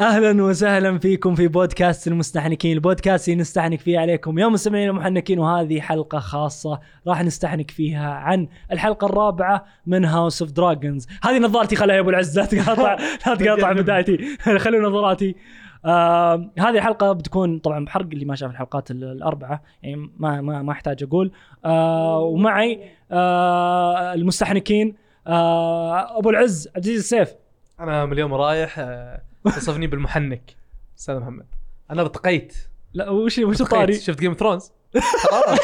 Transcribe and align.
أهلا 0.00 0.42
وسهلا 0.44 0.98
فيكم 0.98 1.34
في 1.34 1.48
بودكاست 1.48 2.08
المستحنكين، 2.08 2.72
البودكاست 2.72 3.28
اللي 3.28 3.40
نستحنك 3.40 3.80
فيه 3.80 3.98
عليكم. 3.98 4.38
يا 4.38 4.48
مستمعين 4.48 4.88
المحنكين 4.88 5.38
وهذه 5.38 5.80
حلقة 5.80 6.18
خاصة 6.18 6.80
راح 7.06 7.22
نستحنك 7.22 7.70
فيها 7.70 8.10
عن 8.10 8.48
الحلقة 8.72 9.04
الرابعة 9.06 9.64
من 9.86 10.04
House 10.04 10.42
of 10.42 10.50
Dragons، 10.52 11.06
هذه 11.22 11.38
نظارتي 11.38 11.76
خلها 11.76 11.94
يا 11.96 12.00
أبو 12.00 12.10
العز 12.10 12.38
لا 12.38 12.44
تقاطع 12.46 12.96
لا 13.26 13.34
تقاطع 13.34 13.72
بدايتي. 13.82 14.36
خلوا 14.58 14.88
نظاراتي. 14.90 15.34
آه 15.84 16.50
هذه 16.58 16.70
الحلقة 16.76 17.12
بتكون 17.12 17.58
طبعا 17.58 17.84
بحرق 17.84 18.06
اللي 18.12 18.24
ما 18.24 18.34
شاف 18.34 18.50
الحلقات 18.50 18.90
ال- 18.90 19.04
الأربعة 19.04 19.62
يعني 19.82 20.10
ما 20.18 20.40
ما 20.40 20.62
ما 20.62 20.72
أحتاج 20.72 21.02
أقول. 21.02 21.32
آه 21.64 22.18
ومعي 22.18 22.80
آه 23.12 24.14
المستحنكين. 24.14 24.94
آه 25.26 26.18
أبو 26.18 26.30
العز 26.30 26.68
عبد 26.76 26.84
العزيز 26.86 26.98
السيف. 27.00 27.34
أنا 27.80 28.06
من 28.06 28.12
اليوم 28.12 28.34
رايح 28.34 28.78
آه، 28.78 29.20
تصفني 29.50 29.86
بالمحنك. 29.86 30.56
أستاذ 30.98 31.14
محمد. 31.20 31.46
أنا 31.90 32.02
ارتقيت 32.02 32.54
لا 32.92 33.10
وش 33.10 33.38
وش. 33.38 33.60
الطاري؟ 33.60 33.92
شفت 34.00 34.20
Game 34.20 34.34
Thrones 34.34 34.72
خلاص. 35.00 35.58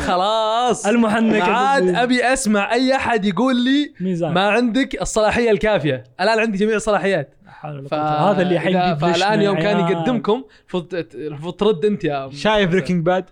خلاص. 0.08 0.86
المحنك 0.86 1.42
عاد 1.42 1.88
أبي 1.88 2.32
أسمع 2.32 2.72
أي 2.72 2.96
أحد 2.96 3.24
يقول 3.24 3.64
لي 3.64 3.92
ميزان. 4.00 4.34
ما 4.34 4.48
عندك 4.48 5.02
الصلاحية 5.02 5.50
الكافية. 5.50 6.04
الآن 6.20 6.38
عندي 6.38 6.58
جميع 6.58 6.76
الصلاحيات. 6.76 7.34
حول 7.46 7.78
ولا 7.78 7.88
ف... 7.88 7.94
هذا 7.94 8.42
اللي 8.42 8.58
بيبلشنا 8.58 8.94
فالآن 8.94 9.42
يوم 9.42 9.58
كان. 9.58 9.80
يقدمكم 9.80 10.44
المفروض 10.60 11.06
المفروض 11.14 11.54
ترد 11.54 11.84
أنت 11.84 12.04
يا 12.04 12.30
شايف 12.32 12.70
Breaking 12.70 13.06
Bad 13.06 13.24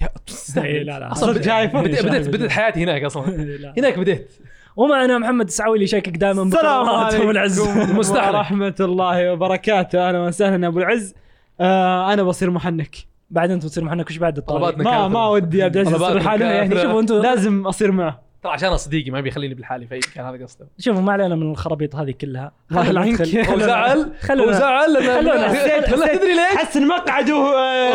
يا 0.00 0.08
إيه، 0.56 0.82
لا 0.82 0.98
لا. 0.98 1.12
أصلا؟ 1.12 1.32
بديت 1.80 2.28
بديت 2.28 2.50
حياتي 2.50 2.84
هناك 2.84 3.02
أصلا. 3.02 3.30
لا. 3.36 3.74
هناك 3.78 3.98
بديت 3.98 4.32
ومعنا 4.76 5.18
محمد 5.18 5.46
السعوي 5.46 5.74
اللي 5.74 5.84
يشكك 5.84 6.16
دائما 6.16 6.42
السلام 6.42 6.88
أبو 6.88 7.30
العز. 7.30 7.60
عليكم 7.68 7.98
مستحلف. 7.98 8.34
ورحمة 8.34 8.74
الله 8.80 9.32
وبركاته. 9.32 10.08
أهلا 10.08 10.20
وسهلا 10.20 10.66
أبو 10.66 10.78
العز. 10.78 11.14
آه 11.60 12.12
أنا 12.12 12.22
بصير 12.22 12.50
محنك. 12.50 12.96
بعد 13.30 13.50
أنت 13.50 13.64
بتصير 13.64 13.84
محنك 13.84 14.06
وش 14.10 14.16
بعد 14.16 14.36
الطاري 14.38 14.60
طلباتنا 14.64 14.84
ما. 15.00 15.08
ما 15.08 15.28
ودي 15.28 15.58
يا 15.58 15.64
عبد 15.64 15.76
العزيز. 15.76 16.42
يعني 16.42 16.80
شوفوا 16.82 17.00
أنتم 17.00 17.14
لازم 17.14 17.66
أصير 17.66 17.92
معه. 17.92 18.30
ترى 18.42 18.52
عشان 18.52 18.76
صديقي 18.76 19.10
ما 19.10 19.20
بيخليني 19.20 19.54
بالحالي 19.54 19.86
فاي 19.86 20.00
كان 20.14 20.24
هذا 20.26 20.44
قصده. 20.44 20.66
شوفوا 20.78 21.02
ما 21.02 21.12
علينا 21.12 21.34
من 21.34 21.50
الخرابيط 21.50 21.96
هذه 21.96 22.10
كلها. 22.10 22.52
الله. 22.72 23.04
ندخل- 23.04 23.38
هو 23.38 23.44
خلونا- 23.44 23.66
زعل؟ 23.66 24.12
خلونا- 24.20 24.48
هو 24.48 24.52
زعل؟ 24.52 24.96
خلونا- 24.96 26.14
تدري 26.16 26.34
ليش؟ 26.34 26.56
حسن 26.56 26.88
مقعده 26.88 27.34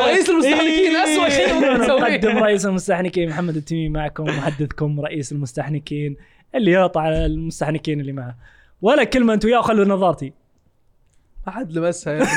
رئيس 0.06 0.30
المستهلكين 0.30 0.96
إيه. 0.96 1.04
أسوأ 1.04 1.30
شيء 1.30 1.54
ممكن 1.54 2.28
رئيس 2.44 2.66
المستحنكين 2.66 3.30
محمد 3.30 3.56
التميمي 3.56 3.90
معكم 3.90 4.24
محدثكم 4.24 5.00
رئيس 5.00 5.32
المستحنكين. 5.32 6.18
اللي 6.58 6.72
يقطع 6.72 7.02
على 7.02 7.26
المستحنكين 7.26 8.02
اللي 8.02 8.12
معه. 8.12 8.36
ولا 8.82 9.04
كلمة 9.04 9.34
انت 9.34 9.46
وياه 9.46 9.62
خلوا 9.62 9.86
نظارتي. 9.86 10.34
ما 11.48 11.54
حد 11.54 11.74
لمسها. 11.74 12.28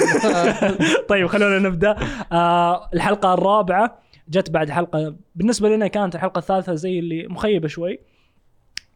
طيب 1.08 1.27
خلونا 1.27 1.58
نبدأ. 1.69 1.97
آه 2.33 2.91
الحلقة 2.94 3.34
الرابعة 3.34 3.98
جت 4.28 4.50
بعد 4.50 4.70
حلقة 4.70 5.16
بالنسبة 5.34 5.69
لنا 5.69 5.86
كانت 5.86 6.14
الحلقة 6.14 6.39
الثالثة 6.39 6.74
زي 6.74 6.98
اللي 6.98 7.27
مخيبة 7.27 7.69
شوي. 7.69 7.98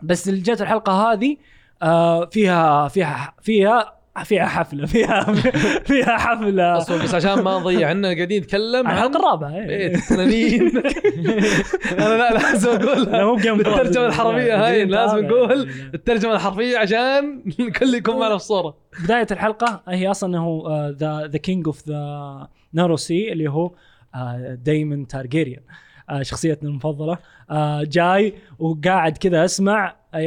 بس 0.02 0.28
اللي 0.28 0.40
جت 0.40 0.62
الحلقة 0.62 0.92
هذه 1.12 1.36
آه 1.82 2.24
فيها 2.24 2.88
فيها 2.88 3.34
فيها 3.42 4.01
فيها 4.24 4.46
حفلة 4.46 4.86
فيها 4.86 5.32
فيها 5.88 6.16
حفلة 6.18 6.76
أصلا 6.78 7.02
بس 7.02 7.14
عشان 7.14 7.42
ما 7.42 7.58
نضيع 7.58 7.88
عنا 7.88 8.14
قاعدين 8.14 8.42
نتكلم 8.42 8.86
عن 8.86 8.94
الحلقة 8.94 9.18
الرابعه 9.18 9.54
إيه. 9.54 9.66
بيت 9.88 9.94
التنانين 10.02 10.68
أنا 11.92 12.16
لا 12.18 12.32
لازم 12.32 12.70
لا 12.70 13.22
اقولها 13.22 13.24
مو. 13.24 13.56
بالترجمه 13.56 14.06
الحرفيه 14.06 14.66
هاي 14.66 14.84
لازم. 14.84 15.18
نقول 15.26 15.68
الترجمة 15.94 16.34
الحرفيه 16.34 16.78
عشان 16.78 17.42
الكل 17.60 17.94
يكون 17.94 18.14
معنا 18.14 18.28
في 18.28 18.34
الصورة 18.36 18.76
بداية 19.04 19.26
الحلقة 19.30 19.82
هي 19.88 20.10
أصلا 20.10 20.38
هو 20.38 20.88
the 20.98 21.38
King 21.42 21.66
of 21.66 21.88
the 21.88 22.48
Narrow 22.72 23.12
Sea 23.12 23.32
اللي 23.32 23.50
هو 23.50 23.70
دايمون 24.64 25.06
تارجيريان 25.06 25.62
شخصيتنا 26.22 26.68
المفضلة. 26.68 27.18
آه، 27.50 27.82
جاي 27.82 28.34
وقاعد 28.58 29.18
كذا 29.18 29.44
اسمع 29.44 29.94
يا 30.14 30.20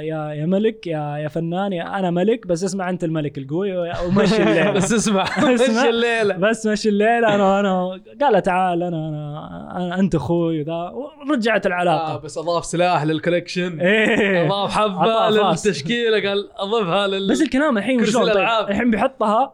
يا 0.00 0.32
يا 0.32 0.46
ملك 0.46 0.86
يا 0.86 1.16
يا 1.18 1.28
فنان 1.28 1.72
يا 1.72 1.98
أنا 1.98 2.10
ملك 2.10 2.46
بس 2.46 2.64
اسمع 2.64 2.90
أنت 2.90 3.04
الملك 3.04 3.38
القوي 3.38 3.72
ومشي 4.06 4.42
الليل 4.42 4.72
بس 4.72 4.92
اسمع 5.02 5.24
مشي 5.38 5.88
الليلة. 5.88 6.36
بس 6.36 6.66
مشي 6.66 6.88
الليل 6.88 7.24
أنا 7.24 7.60
أنا 7.60 8.00
قال 8.20 8.42
تعال 8.42 8.82
أنا 8.82 9.08
أنا, 9.08 9.72
أنا 9.76 9.98
أنت 10.00 10.14
أخوي 10.14 10.60
وذا. 10.62 10.92
ورجعت 11.28 11.66
آه 11.66 11.68
العلاقه 11.68 12.16
بس 12.16 12.38
أضاف 12.38 12.64
سلاح 12.64 13.02
للكوليكشن. 13.04 13.80
إيه. 13.80 14.46
أضاف 14.46 14.70
حبة. 14.78 15.30
للتشكيلة 15.30 16.28
قال 16.28 16.48
أضفها 16.56 17.06
لل 17.06 17.30
بس 17.30 17.42
الكلام 17.42 17.78
الحين 17.78 18.04
شلون؟ 18.06 18.32
طيب. 18.32 18.68
الحين 18.68 18.90
بيحطها 18.90 19.52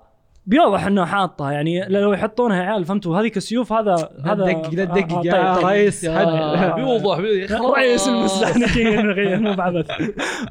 بيوضح 0.48 0.86
إنه 0.86 1.04
حاطها 1.04 1.52
يعني 1.52 1.88
لو 1.88 2.12
يحطونها 2.12 2.56
يا 2.56 2.62
عيال 2.62 2.84
فهمتوا 2.84 3.20
هذيك 3.20 3.36
السيوف 3.36 3.72
هذا 3.72 4.10
هذا 4.24 4.44
دقق 4.44 4.74
لا 4.74 4.84
تدقق 4.84 5.26
يا. 5.26 5.58
ريس 5.68 6.06
بيوضح. 6.74 7.18
رئيس 7.60 8.08
المستهلكين 8.08 9.10
غير 9.10 9.40
مو 9.40 9.54
بعبث. 9.54 9.90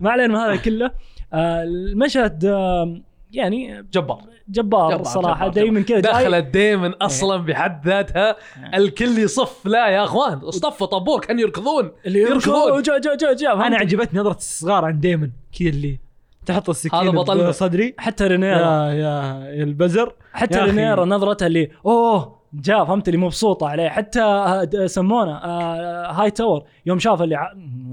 ما 0.01 0.11
علينا 0.11 0.27
من 0.27 0.35
هذا 0.35 0.55
كله. 0.55 0.91
آه، 1.33 1.63
المشهد 1.63 2.45
آه، 2.45 3.01
يعني 3.31 3.85
جبار. 3.93 4.21
جبار 4.49 4.91
جبار، 4.91 5.03
صراحة 5.03 5.47
دائما 5.47 5.81
كذا. 5.81 5.99
دخلت 5.99 6.45
دايما 6.45 6.93
أصلا 7.01 7.37
بحد 7.37 7.87
ذاتها. 7.87 8.35
الكل 8.73 9.17
يصف. 9.17 9.65
لا 9.65 9.87
يا 9.87 10.03
أخوان 10.03 10.37
اصطفوا 10.37 10.87
طابور 10.87 11.19
كانوا 11.19 11.41
يركضون. 11.41 11.91
اللي 12.05 12.19
يركضون. 12.19 12.81
جا 12.81 12.97
جا 12.97 13.15
جا 13.15 13.33
جا 13.33 13.53
أنا؟ 13.53 13.77
عجبتني 13.77 14.19
نظرة 14.19 14.35
الصغار 14.37 14.85
عند 14.85 15.01
دايمن 15.01 15.29
كذا 15.59 15.69
اللي 15.69 15.99
تحط 16.47 16.69
السكين 16.69 16.99
هذا 16.99 17.09
بطلنا. 17.09 17.51
صدري 17.51 17.95
حتى 17.97 18.23
رينيرا 18.27 18.85
يا 18.89 18.93
يا 18.93 19.63
البزر 19.63 20.13
حتى 20.33 20.59
يا. 20.59 20.63
رينيرا 20.65 21.05
نظرته 21.05 21.45
اللي 21.47 21.69
أوه 21.85 22.37
جاء 22.53 22.85
فهمت 22.85 23.07
اللي 23.07 23.19
مبسوطه 23.19 23.67
عليه 23.69 23.89
حتى 23.89 24.21
آه، 24.21 24.63
د- 24.63 24.85
سمونه 24.85 25.35
آه، 25.37 26.11
هاي 26.11 26.31
تاور 26.31 26.63
يوم 26.85 26.99
شاف 26.99 27.21
اللي 27.21 27.37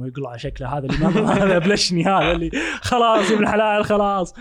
ع- 0.05 0.09
يقلع 0.09 0.37
شكله 0.37 0.79
هذا 0.79 0.87
اللي 0.87 0.99
ما 0.99 1.33
هذا 1.45 1.59
بلشني 1.59 2.05
هذا 2.05 2.33
اللي 2.33 2.51
خلاص 2.81 3.31
ابن 3.31 3.43
الحلال 3.43 3.85
خلاص. 3.85 4.35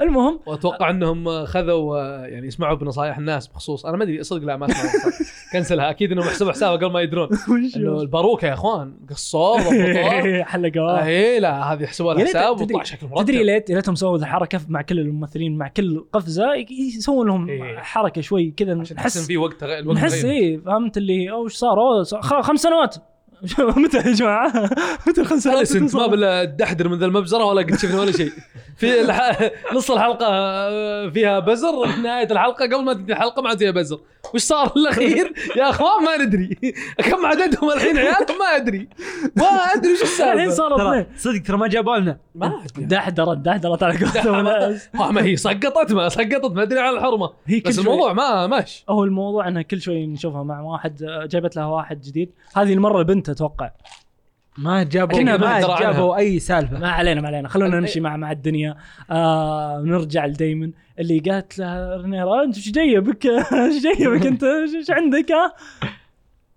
المهم 0.00 0.40
وأتوقع 0.46 0.90
إنهم 0.90 1.44
خذوا 1.44 1.98
آه، 1.98 2.26
يعني 2.26 2.46
يسمعوا 2.46 2.76
بنصائح 2.76 3.18
الناس 3.18 3.46
بخصوص 3.46 3.86
أنا 3.86 3.96
ما 3.96 4.04
أدري 4.04 4.22
صدق 4.22 4.44
لا 4.44 4.56
ما 4.56 4.66
أسمع 4.66 4.90
كنسلها 5.52 5.90
أكيد 5.90 6.12
إنهم 6.12 6.26
يحسبوا 6.26 6.52
حسابها 6.52 6.76
قبل 6.76 6.92
ما 6.92 7.00
يدرون. 7.00 7.28
إنه 7.76 8.00
الباروكة 8.00 8.46
يا 8.48 8.52
أخوان 8.52 8.94
قصور 9.10 9.58
ضبطوها 9.60 10.44
حلقوا 10.44 11.04
اي 11.04 11.40
لا 11.40 11.72
هذه 11.72 11.82
يحسبوها 11.82 12.14
الحساب 12.14 12.60
وطلع 12.60 12.82
شكل 12.82 13.06
مرتب. 13.06 13.24
تدري 13.24 13.44
ليت 13.44 13.70
ليتهم 13.70 13.94
سووا 13.94 14.18
الحركة 14.18 14.60
مع 14.68 14.82
كل 14.82 14.98
الممثلين 14.98 15.58
مع 15.58 15.68
كل 15.68 16.04
قفزة 16.12 16.46
يسوون 16.96 17.26
لهم 17.26 17.48
إيه. 17.48 17.78
حركة 17.78 18.20
شوي 18.20 18.50
كذا 18.56 18.74
نحس 18.74 19.26
في 19.26 19.36
وقت 19.36 19.62
الوقت 19.62 19.96
نحس. 19.96 20.24
إيه 20.24 20.58
فهمت 20.58 20.96
اللي 20.96 21.30
اوه 21.30 21.44
إيش 21.44 21.52
صار؟ 21.52 22.04
خمس 22.42 22.60
سنوات. 22.60 22.96
متى 23.58 23.96
يا 23.96 24.12
جماعة؟ 24.12 24.70
متى 25.06 25.20
الخمس 25.20 25.42
سنوات؟ 25.42 25.76
انت 25.76 25.96
ما؟ 25.96 26.06
بلا 26.06 26.44
تدحدر 26.44 26.88
من 26.88 26.98
ذا 26.98 27.06
المبزرة 27.06 27.44
ولا 27.44 27.62
قد 27.62 27.74
شفنا 27.74 28.00
ولا 28.00 28.12
شيء 28.12 28.32
في 28.76 29.00
الح... 29.00 29.38
نص 29.74 29.90
الحلقة 29.90 30.26
آه، 30.28 31.08
فيها 31.08 31.38
بزر 31.38 31.86
نهاية 32.02 32.32
الحلقة 32.32 32.64
قبل 32.64 32.84
ما 32.84 32.92
تنتهي 32.94 33.12
الحلقة 33.12 33.42
ما 33.42 33.48
عاد 33.48 33.58
فيها 33.58 33.70
بزر 33.70 34.00
وش 34.34 34.40
صار 34.42 34.72
الأخير؟ 34.76 35.32
يا 35.58 35.70
أخوان 35.70 36.04
ما 36.04 36.16
ندري. 36.24 36.58
كم 36.98 37.26
عددهم 37.26 37.70
الحين 37.70 37.98
عيالكم 37.98 38.34
ما 38.38 38.56
أدري. 38.56 38.88
ما 39.36 39.44
أدري 39.46 39.92
وش 39.92 40.20
الحين 40.20 40.48
السالفه 40.48 40.68
ترى 40.76 41.00
اثنين. 41.00 41.06
صدق 41.16 41.42
ترى 41.42 41.56
ما 41.56 41.66
جابوا 41.68 41.96
لنا 41.96 42.18
ما 42.34 42.46
أدري. 42.64 42.84
دحدرت 42.86 43.38
دحدرت 43.38 43.82
على 43.82 43.98
قولتهم 43.98 44.44
ما 45.14 45.22
هي 45.24 45.36
سقطت 45.36 45.92
ما 45.92 46.08
سقطت 46.08 46.52
ما 46.52 46.62
أدري 46.62 46.80
على 46.80 46.96
الحرمة. 46.96 47.30
هي 47.46 47.60
كل 47.60 47.68
بس 47.70 47.76
شوي- 47.76 47.84
الموضوع 47.84 48.12
ما 48.12 48.46
ماشي 48.46 48.84
هو 48.88 49.04
الموضوع 49.04 49.48
انها 49.48 49.62
كل 49.62 49.80
شوي 49.80 50.06
نشوفها 50.06 50.42
مع 50.42 50.60
واحد 50.60 50.96
جابت 51.30 51.56
لها 51.56 51.66
واحد 51.66 52.00
جديد. 52.00 52.32
هذه 52.54 52.72
المرة 52.72 52.98
البنت 52.98 53.28
أتوقع. 53.28 53.70
ما 54.58 54.82
جابوا 54.82 55.22
ما. 55.22 55.60
جابوا 55.80 56.16
أي 56.16 56.38
سالفة. 56.38 56.78
ما 56.78 56.90
علينا 56.90 57.20
ما 57.20 57.28
علينا. 57.28 57.48
خلونا 57.48 57.80
نمشي 57.80 58.00
مع 58.00 58.16
مع 58.16 58.32
الدنيا. 58.32 58.76
آه 59.10 59.82
نرجع 59.86 60.26
لدايمن 60.26 60.72
اللي 60.98 61.18
قالت 61.18 61.58
له 61.58 61.96
رينيرا 61.96 62.44
أنت 62.44 62.56
إيش 62.56 62.70
جايبك؟ 62.70 63.26
إيش 63.52 63.82
جايبك 63.82 64.26
أنت؟ 64.26 64.44
إيش 64.44 64.90
عندك؟ 64.90 65.32
ها؟ 65.32 65.52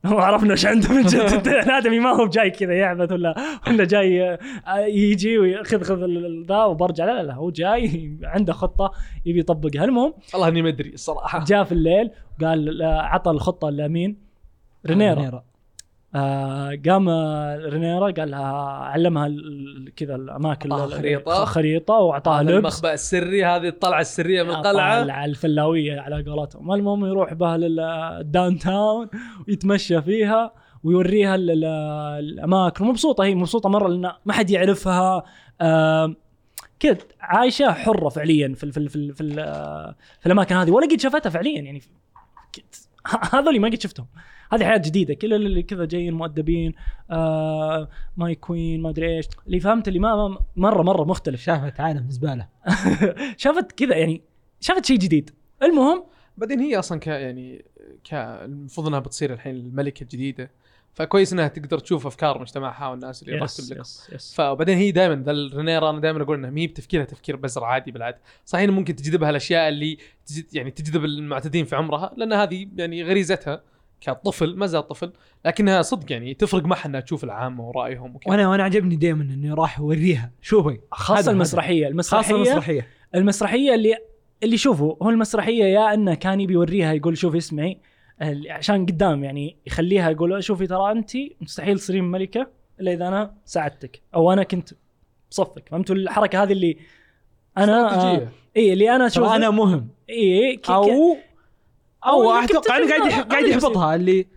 هو 0.05 0.19
عرفنا 0.19 0.51
إيش 0.51 0.65
عنده 0.65 0.93
من 0.93 1.01
جد. 1.01 1.47
الادمي 1.65 1.99
ما 1.99 2.09
هو 2.09 2.27
جاي 2.27 2.49
كذا 2.49 2.73
يعبث 2.73 3.11
ولا 3.11 3.35
ولا 3.67 3.85
جاي 3.85 4.23
آه، 4.33 4.39
يجي 4.79 5.37
وياخذ 5.37 5.83
خذ 5.83 6.05
ذا 6.47 6.63
وبرجع. 6.63 7.05
لا 7.05 7.11
لا 7.21 7.23
لا 7.27 7.33
هو 7.33 7.51
جاي 7.51 8.17
عنده 8.23 8.53
خطة 8.53 8.91
يبي 9.25 9.39
يطبقها. 9.39 9.83
المهم 9.83 10.13
والله 10.33 10.47
إني 10.47 10.61
ما 10.61 10.69
أدري 10.69 10.93
الصراحة. 10.93 11.43
جاء 11.45 11.63
في 11.63 11.71
الليل 11.71 12.11
وقال 12.41 12.65
لا، 12.65 13.01
عطى 13.01 13.31
الخطة 13.31 13.69
لمين؟ 13.69 14.17
رينيرا 14.87 15.43
آه 16.15 16.79
قام 16.89 17.09
رينيرا 17.69 18.11
قال 18.11 18.31
لها 18.31 18.53
علمها 18.67 19.29
كذا 19.95 20.15
الأماكن 20.15 20.71
أعطاها 20.71 20.85
ال- 20.87 20.93
خريطة. 20.93 21.45
خريطة 21.45 21.93
وأعطاها 21.93 22.43
لبس. 22.43 22.51
المخبأ 22.53 22.93
السري 22.93 23.45
هذه 23.45 23.67
الطلعة 23.67 24.01
السرية 24.01 24.43
من 24.43 24.49
القلعه 24.49 25.11
على 25.11 25.25
الفلاوية 25.25 25.99
على 25.99 26.23
قولتهم. 26.23 26.73
المهم 26.73 27.05
يروح 27.05 27.33
بها 27.33 27.57
لل 27.57 28.59
downtown 28.59 29.07
ويتمشى 29.47 30.01
فيها 30.01 30.53
ويوريها 30.83 31.35
ال- 31.35 31.51
ال- 31.51 31.65
الأماكن. 32.19 32.85
مبسوطة 32.85 33.23
هي 33.23 33.35
مبسوطة 33.35 33.69
مرة 33.69 33.87
لأن 33.87 34.11
ما 34.25 34.33
حد 34.33 34.49
يعرفها. 34.49 35.23
آه 35.61 36.15
كذا 36.79 36.97
عايشة 37.21 37.71
حرة 37.71 38.09
فعليا 38.09 38.53
في 38.55 38.63
ال 38.63 38.71
في 38.71 38.77
ال 38.77 38.89
في, 38.89 38.95
ال 38.95 39.13
في, 39.13 39.23
ال 39.23 39.33
في 40.19 40.25
الأماكن 40.25 40.55
هذه. 40.55 40.71
ولا 40.71 40.87
قد 40.87 40.99
شافتها 40.99 41.29
فعليا 41.29 41.61
يعني 41.61 41.81
هذول 43.33 43.59
ما 43.59 43.67
قد 43.67 43.81
شفتهم. 43.81 44.05
هذه 44.55 44.63
حياه 44.65 44.77
جديدة. 44.77 45.13
كل 45.13 45.33
اللي 45.33 45.63
كذا 45.63 45.85
جايين 45.85 46.13
مؤدبين 46.13 46.73
آه 47.11 47.89
my 48.17 48.35
queen 48.35 48.81
ما 48.81 48.89
أدري 48.89 49.17
إيش. 49.17 49.25
اللي 49.47 49.59
فهمت 49.59 49.87
اللي 49.87 49.99
ما 49.99 50.27
ما- 50.27 50.39
مره 50.55 50.83
مرة 50.83 51.03
مختلف. 51.03 51.41
شافت 51.41 51.79
عالم 51.79 52.09
زبالة. 52.09 52.47
شافت 53.37 53.71
كذا 53.71 53.95
يعني 53.95 54.21
شافت 54.59 54.85
شيء 54.85 54.97
جديد. 54.97 55.29
المهم 55.63 56.03
بعدين 56.37 56.59
هي 56.59 56.79
أصلا 56.79 56.99
ك 56.99 57.07
يعني 57.07 57.65
ك 58.03 58.13
المفروض 58.13 58.87
إنها 58.87 58.99
بتصير 58.99 59.33
الحين 59.33 59.55
الملكة 59.55 60.03
الجديدة. 60.03 60.51
فكويس 60.95 61.33
إنها 61.33 61.47
تقدر 61.47 61.79
تشوف 61.79 62.07
أفكار 62.07 62.39
مجتمعها 62.41 62.87
والناس 62.87 63.23
اللي 63.23 63.43
يس 63.43 63.59
يرتب 63.59 63.73
لك 63.73 63.79
يس 63.81 64.09
يس 64.13 64.33
فبعدين 64.35 64.77
هي 64.77 64.91
دائما 64.91 65.23
ذا 65.23 65.31
الرينيرا 65.31 65.89
أنا 65.89 65.99
دائما 65.99 66.23
أقول 66.23 66.37
إنها 66.37 66.49
ما 66.49 66.61
هي 66.61 66.67
بتفكيرها 66.67 67.05
تفكير 67.05 67.35
بزر 67.35 67.63
عادي 67.63 67.91
بالعادة. 67.91 68.17
صحيح 68.45 68.69
ممكن 68.69 68.95
تجذبها 68.95 69.29
الأشياء 69.29 69.69
اللي 69.69 69.97
تجد 70.25 70.55
يعني 70.55 70.71
تجذب 70.71 71.05
المعتدين 71.05 71.65
في 71.65 71.75
عمرها 71.75 72.13
لأن 72.17 72.33
هذه 72.33 72.67
يعني 72.77 73.03
غريزتها. 73.03 73.61
كطفل 74.03 74.55
ما 74.57 74.65
زال 74.65 74.87
طفل 74.87 75.11
لكنها 75.45 75.81
صدق 75.81 76.11
يعني 76.11 76.33
تفرق 76.33 76.65
معها 76.65 76.85
إنها 76.85 76.99
تشوف 76.99 77.23
العامه 77.23 77.67
ورأيهم 77.67 78.15
وكذا. 78.15 78.31
وأنا 78.31 78.49
وأنا 78.49 78.63
عجبني 78.63 78.95
دائما 78.95 79.23
إنه 79.23 79.55
راح 79.55 79.79
يوريها. 79.79 80.31
شوفي 80.41 80.79
خاصة 80.91 81.19
هذا- 81.19 81.31
المسرحية. 81.31 81.85
خاصة 81.97 82.35
المسرحية. 82.35 82.35
المسرحية 82.35 82.87
المسرحيه 83.15 83.75
اللي 83.75 83.95
اللي 84.43 84.57
شوفوا 84.57 84.95
هو 85.03 85.09
المسرحية 85.09 85.63
يا 85.65 85.93
إنه 85.93 86.13
كان 86.13 86.41
يبي 86.41 86.53
يوريها 86.53 86.93
يقول 86.93 87.17
شوفي 87.17 87.37
اسمعي 87.37 87.77
عشان 88.49 88.85
قدام 88.85 89.23
يعني 89.23 89.57
يخليها 89.67 90.09
يقول 90.09 90.43
شوفي 90.43 90.67
ترى 90.67 90.91
أنت 90.91 91.11
مستحيل 91.41 91.79
تصيرين 91.79 92.03
ملكة 92.03 92.47
إلا 92.79 92.93
إذا 92.93 93.07
أنا 93.07 93.33
ساعدتك 93.45 94.01
أو 94.15 94.33
أنا 94.33 94.43
كنت 94.43 94.69
بصفك. 95.31 95.69
فهمتوا 95.69 95.95
الحركة 95.95 96.43
هذه 96.43 96.51
اللي 96.51 96.77
أنا 97.57 98.11
آه. 98.13 98.27
اي 98.57 98.73
اللي 98.73 98.95
أنا 98.95 99.05
أشوف 99.07 99.27
أنا 99.29 99.49
مهم. 99.49 99.87
اي 100.09 100.59
أو 100.69 101.17
أو 102.05 102.31
أتوقع 102.31 102.77
انه 102.77 102.89
قاعد 102.89 103.11
قاعد 103.31 103.43
يحبطها 103.43 103.95
اللي 103.95 104.27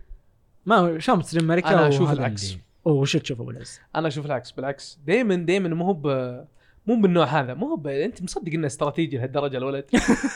ما 0.65 0.99
شلون 0.99 1.19
بتصير 1.19 1.43
ملكه 1.43 1.69
أنا 1.69 1.87
أشوف 1.87 2.01
وهذا 2.01 2.19
العكس. 2.19 2.57
أوه 2.87 3.05
شو 3.05 3.19
تشوف 3.19 3.41
ابو 3.41 3.51
العز 3.51 3.79
أنا 3.95 4.07
أشوف 4.07 4.25
العكس 4.25 4.51
بالعكس. 4.51 4.99
دائما 5.07 5.35
دائما 5.35 5.69
مو 5.69 5.85
هو 5.85 5.93
ب- 5.93 6.45
مو 6.87 7.01
بالنوع 7.01 7.25
هذا. 7.25 7.53
مو 7.53 7.67
هو 7.67 7.75
ب... 7.75 7.87
أنت 7.87 8.23
مصدق 8.23 8.53
إنه 8.53 8.67
استراتيجي 8.67 9.17
لهالدرجة؟ 9.17 9.57
الولد 9.57 9.85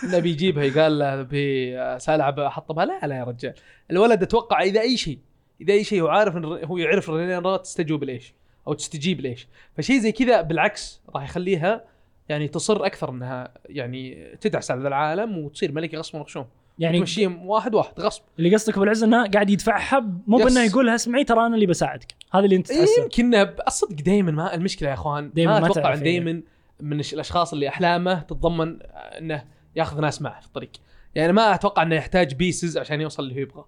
إنه 0.04 0.20
بيجيبها 0.20 0.64
يقال 0.64 1.00
له 1.00 1.22
ابي 1.22 1.78
سألعب 2.00 2.40
أحطبها؟ 2.40 2.86
لا 2.86 3.00
لا 3.08 3.16
يا 3.16 3.24
رجال. 3.24 3.54
الولد 3.92 4.24
أتوقع 4.24 4.62
إذا 4.62 4.82
أي 4.82 4.98
شيء 4.98 5.20
إذا 5.62 5.74
أي 5.74 5.84
شيء 5.84 6.02
هو 6.02 6.08
عارف 6.08 6.36
هو 6.46 6.78
يعرف 6.78 7.10
الرينيرا 7.10 7.58
تستجوب 7.58 8.04
لإيش؟ 8.04 8.34
أو 8.68 8.74
تستجيب 8.74 9.22
لإيش؟ 9.22 9.48
فشيء 9.78 10.00
زي 10.00 10.12
كذا 10.12 10.42
بالعكس 10.42 11.02
راح 11.16 11.24
يخليها 11.24 11.84
يعني 12.30 12.48
تصر 12.48 12.86
أكثر 12.86 13.10
إنها 13.10 13.52
يعني 13.66 14.28
تدعس 14.42 14.72
على 14.72 14.88
العالم 14.88 15.38
وتصير 15.38 15.72
ملكة 15.72 15.98
غصب 15.98 16.16
وغشوم 16.16 16.46
يعني 16.82 17.00
تمشيهم 17.00 17.46
واحد 17.48 17.76
واحد 17.76 18.00
غصب. 18.00 18.22
اللي 18.40 18.54
قصدك 18.56 18.74
أبو 18.74 18.84
العز 18.84 19.04
إنه 19.04 19.28
قاعد 19.28 19.50
يدفعها 19.50 20.00
مو. 20.28 20.38
بإنه 20.38 20.64
يقول 20.64 20.86
لها 20.86 20.96
اسمعي 20.96 21.24
ترى 21.24 21.46
أنا 21.46 21.56
اللي 21.56 21.66
بساعدك. 21.66 22.16
هذا 22.34 22.46
اللي 22.46 22.56
أنت 22.56 22.68
تحسه 22.68 23.02
يمكن 23.04 23.36
الصدق 23.68 23.96
دائما 24.02 24.32
ما 24.32 24.56
المشكلة 24.56 24.90
يا 24.90 24.94
أخوان 24.94 25.32
دايماً 25.34 25.60
ما 25.60 25.66
أتوقع 25.66 25.82
تعرف 25.82 26.00
هي. 26.00 26.04
دائما 26.04 26.42
من 26.80 27.00
الأشخاص 27.00 27.54
اللي 27.54 27.68
أحلامه 27.68 28.20
تتضمن 28.20 28.78
إنه 29.20 29.44
ياخذ 29.76 30.02
ناس 30.02 30.22
معه 30.22 30.40
في 30.40 30.48
الطريق. 30.48 30.72
يعني 31.16 31.34
ما 31.34 31.56
أتوقع 31.56 31.82
إنه 31.84 31.96
يحتاج 31.96 32.34
بيسز 32.36 32.78
عشان 32.78 33.02
يوصل 33.02 33.24
اللي 33.24 33.36
هو 33.36 33.40
يبغاه. 33.40 33.66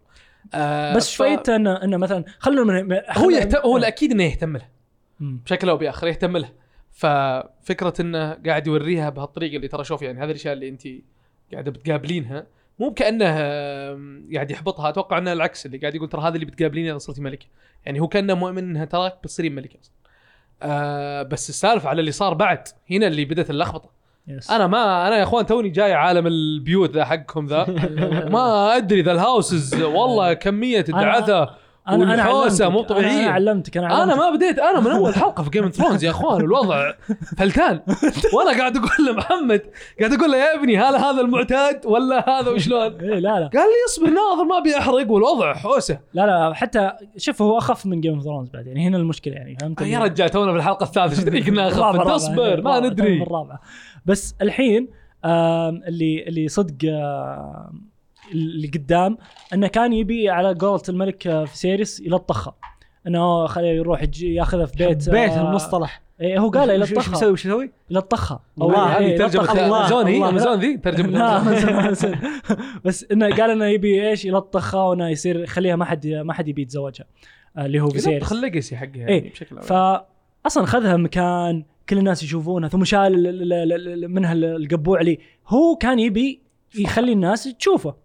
آه 0.54 0.96
بس 0.96 1.10
ف- 1.10 1.14
شوية 1.14 1.44
انه 1.50 1.84
إنه 1.84 1.98
مثلا 1.98 2.24
خلونا 2.40 3.04
هو 3.10 3.30
يهتم 3.30 3.60
هو 3.60 3.78
الأكيد 3.78 4.12
إنه 4.12 4.24
يهتم 4.24 4.58
لها 4.58 4.70
مم. 5.20 5.40
بشكل 5.46 5.70
أو 5.70 5.78
بآخر 5.78 6.08
يهتم 6.08 6.38
لها 6.38 6.54
ففكرة 6.92 7.94
إنه 8.00 8.34
قاعد 8.34 8.68
يوريها 8.68 9.10
بهالطريقة 9.10 9.56
اللي 9.56 9.68
ترى 9.68 9.84
شوف 9.84 10.02
يعني 10.02 10.20
هذه 10.20 10.30
الأشياء 10.30 10.54
اللي 10.54 10.70
انت 10.70 10.82
قاعدة 11.54 11.72
بتقابلينها. 11.72 12.48
مو 12.80 12.94
كانه 12.94 13.26
قاعد 14.34 14.52
يحبطها. 14.52 14.90
أتوقع 14.90 15.18
إنه 15.18 15.34
العكس 15.34 15.66
اللي 15.66 15.78
قاعد 15.78 15.96
يقول 15.96 16.10
ترى 16.10 16.22
هذا 16.22 16.36
اللي 16.36 16.46
بتقابلينه 16.46 16.92
اذا 16.92 16.98
صرتي 16.98 17.22
ملكة. 17.22 17.46
يعني 17.86 18.00
هو 18.00 18.08
كأنه 18.08 18.34
مؤمن 18.34 18.58
إنها 18.58 18.86
تراك 18.86 19.18
بتصيرين 19.24 19.56
ملكة 19.56 19.80
أصلا. 19.80 19.94
آه 20.62 21.24
بس 21.24 21.50
السالفة 21.50 21.90
على 21.90 22.00
اللي 22.00 22.12
صار 22.12 22.34
بعد 22.34 22.68
هنا 22.92 23.08
اللي 23.08 23.26
بدت 23.26 23.50
اللخبطة. 23.50 23.90
yes. 24.28 24.52
أنا 24.52 24.68
ما 24.68 25.08
أنا 25.08 25.18
يا 25.18 25.24
أخوان 25.24 25.46
توني 25.46 25.70
جاي 25.70 25.94
عالم 25.94 26.28
البيوت 26.28 26.92
ذا 26.92 27.06
حقكم 27.06 27.46
ذا. 27.46 27.66
ما 28.34 28.78
أدري 28.78 29.02
ذا 29.02 29.12
ال 29.12 29.22
houses 29.22 29.82
والله 29.82 30.34
كمية 30.34 30.86
الدعاثه 31.90 32.12
والحوسة 32.12 32.70
مو 32.70 32.80
أنا 32.80 32.88
طبيعية. 32.88 33.28
علمتك 33.28 33.78
أنا 33.78 33.88
علمتك. 33.88 34.14
أنا 34.14 34.16
ما 34.30 34.36
بديت 34.36 34.60
أنا 34.60 34.80
من 34.80 34.92
أول 34.92 35.16
حلقة 35.16 35.44
في 35.44 35.50
Game 35.50 35.64
of 35.64 35.74
Thrones 35.76 36.04
يا 36.04 36.10
أخوان 36.10 36.42
الوضع 36.42 36.92
فلتان. 37.38 37.82
وأنا 38.34 38.58
قاعد 38.58 38.78
أقول 38.78 39.08
لمحمد 39.10 39.62
قاعد 40.00 40.14
أقول 40.14 40.32
له 40.32 40.38
يا 40.38 40.56
ابني 40.60 40.78
هل 40.78 40.96
هذا 40.96 41.22
المعتاد 41.22 41.86
ولا 41.86 42.30
هذا 42.40 42.50
وشلون؟ 42.50 42.82
إيه 43.02 43.20
لا 43.20 43.20
لا. 43.20 43.48
قال 43.54 43.54
لي 43.54 43.86
اصبر 43.90 44.08
ناظر 44.10 44.44
ما 44.44 44.60
بيحرق 44.60 45.12
والوضع 45.12 45.54
حوسة. 45.54 46.00
لا 46.14 46.26
لا 46.26 46.54
حتى 46.54 46.92
شوف 47.18 47.42
هو 47.42 47.58
أخف 47.58 47.86
من 47.86 48.02
Game 48.02 48.14
of 48.14 48.24
Thrones 48.24 48.50
بعد 48.50 48.68
يعني 48.68 48.88
هنا 48.88 48.98
المشكلة 48.98 49.34
يعني 49.34 49.58
فهمت؟ 49.62 49.82
يا 49.82 50.00
رجال 50.00 50.30
تونا 50.30 50.52
في 50.52 50.58
الحلقة 50.58 50.84
الثالثة 50.84 51.34
إيش 51.34 51.44
خفت 51.44 51.58
الرابعة، 51.60 52.16
اصبر 52.16 52.62
ما 52.62 52.80
ندري. 52.80 53.22
الرابعه 53.24 53.60
بس 54.06 54.36
الحين 54.42 54.88
اللي 55.26 56.24
اللي 56.28 56.48
صدق 56.48 56.76
اللي 58.32 58.68
قدام 58.68 59.18
إنه 59.54 59.68
كان 59.68 59.94
يبي 59.94 60.30
على 60.30 60.54
قولة 60.54 60.82
الملك 60.90 61.28
آه، 61.28 61.46
فيسيريس 61.46 62.00
يلطخها. 62.00 62.56
إنه 63.08 63.46
خليه 63.48 63.68
يروح 63.70 64.04
يجي 64.04 64.36
ياخذها 64.36 64.66
في 64.66 64.78
بيت 64.78 65.10
بيت 65.10 65.32
آه، 65.32 65.50
المصطلح. 65.50 66.02
إيه 66.22 66.40
هو 66.40 66.50
قال 66.50 66.70
يلطخها. 66.70 67.16
يسوي 67.18 67.32
وش 67.32 67.46
يسوي؟ 67.46 67.72
يلطخها. 67.90 68.40
الله، 68.62 68.98
إيه، 68.98 69.14
هذه 69.14 69.18
ترجمة 69.18 69.42
يلطخها. 69.44 69.66
الله، 69.66 69.80
امازون 69.80 70.08
هي. 70.08 70.30
امازون 70.30 70.60
ذي 70.60 70.80
أسوي. 71.92 72.16
بس 72.86 73.06
إنه 73.12 73.36
قال 73.36 73.52
إنه 73.52 73.66
يبي 73.66 74.10
إيش؟ 74.10 74.26
يلطخها 74.26 74.84
وإنه 74.84 75.10
يصير 75.10 75.40
يخليها 75.44 75.76
ما 75.76 75.86
حد 75.86 76.08
ما 76.08 76.34
حد 76.34 76.48
يبي 76.48 76.62
يتزوجها 76.62 77.06
آه، 77.58 77.66
اللي 77.66 77.80
هو 77.82 77.90
فيسيريس 77.90 78.22
يلطخ 78.22 78.34
ال 78.34 78.40
legacy 78.40 78.78
حقها 78.78 78.98
يعني 78.98 79.12
إيه، 79.12 79.32
بشكل 79.32 79.58
عام 79.58 79.66
فاصلا 80.44 80.66
خذها 80.66 80.98
مكان 80.98 81.64
كل 81.90 81.98
الناس 81.98 82.24
يشوفونها 82.24 82.70
ثم 82.70 82.84
شال 82.84 83.00
ال- 83.00 83.28
ال- 83.28 83.54
ال- 83.74 83.88
ال- 84.04 84.12
منها 84.12 84.34
ال- 84.34 84.46
القبوع 84.46 85.02
اللي 85.02 85.20
هو 85.48 85.76
كان 85.76 86.00
يبي 86.00 86.42
يخلي 86.80 87.12
الناس 87.12 87.44
تشوفه. 87.44 87.96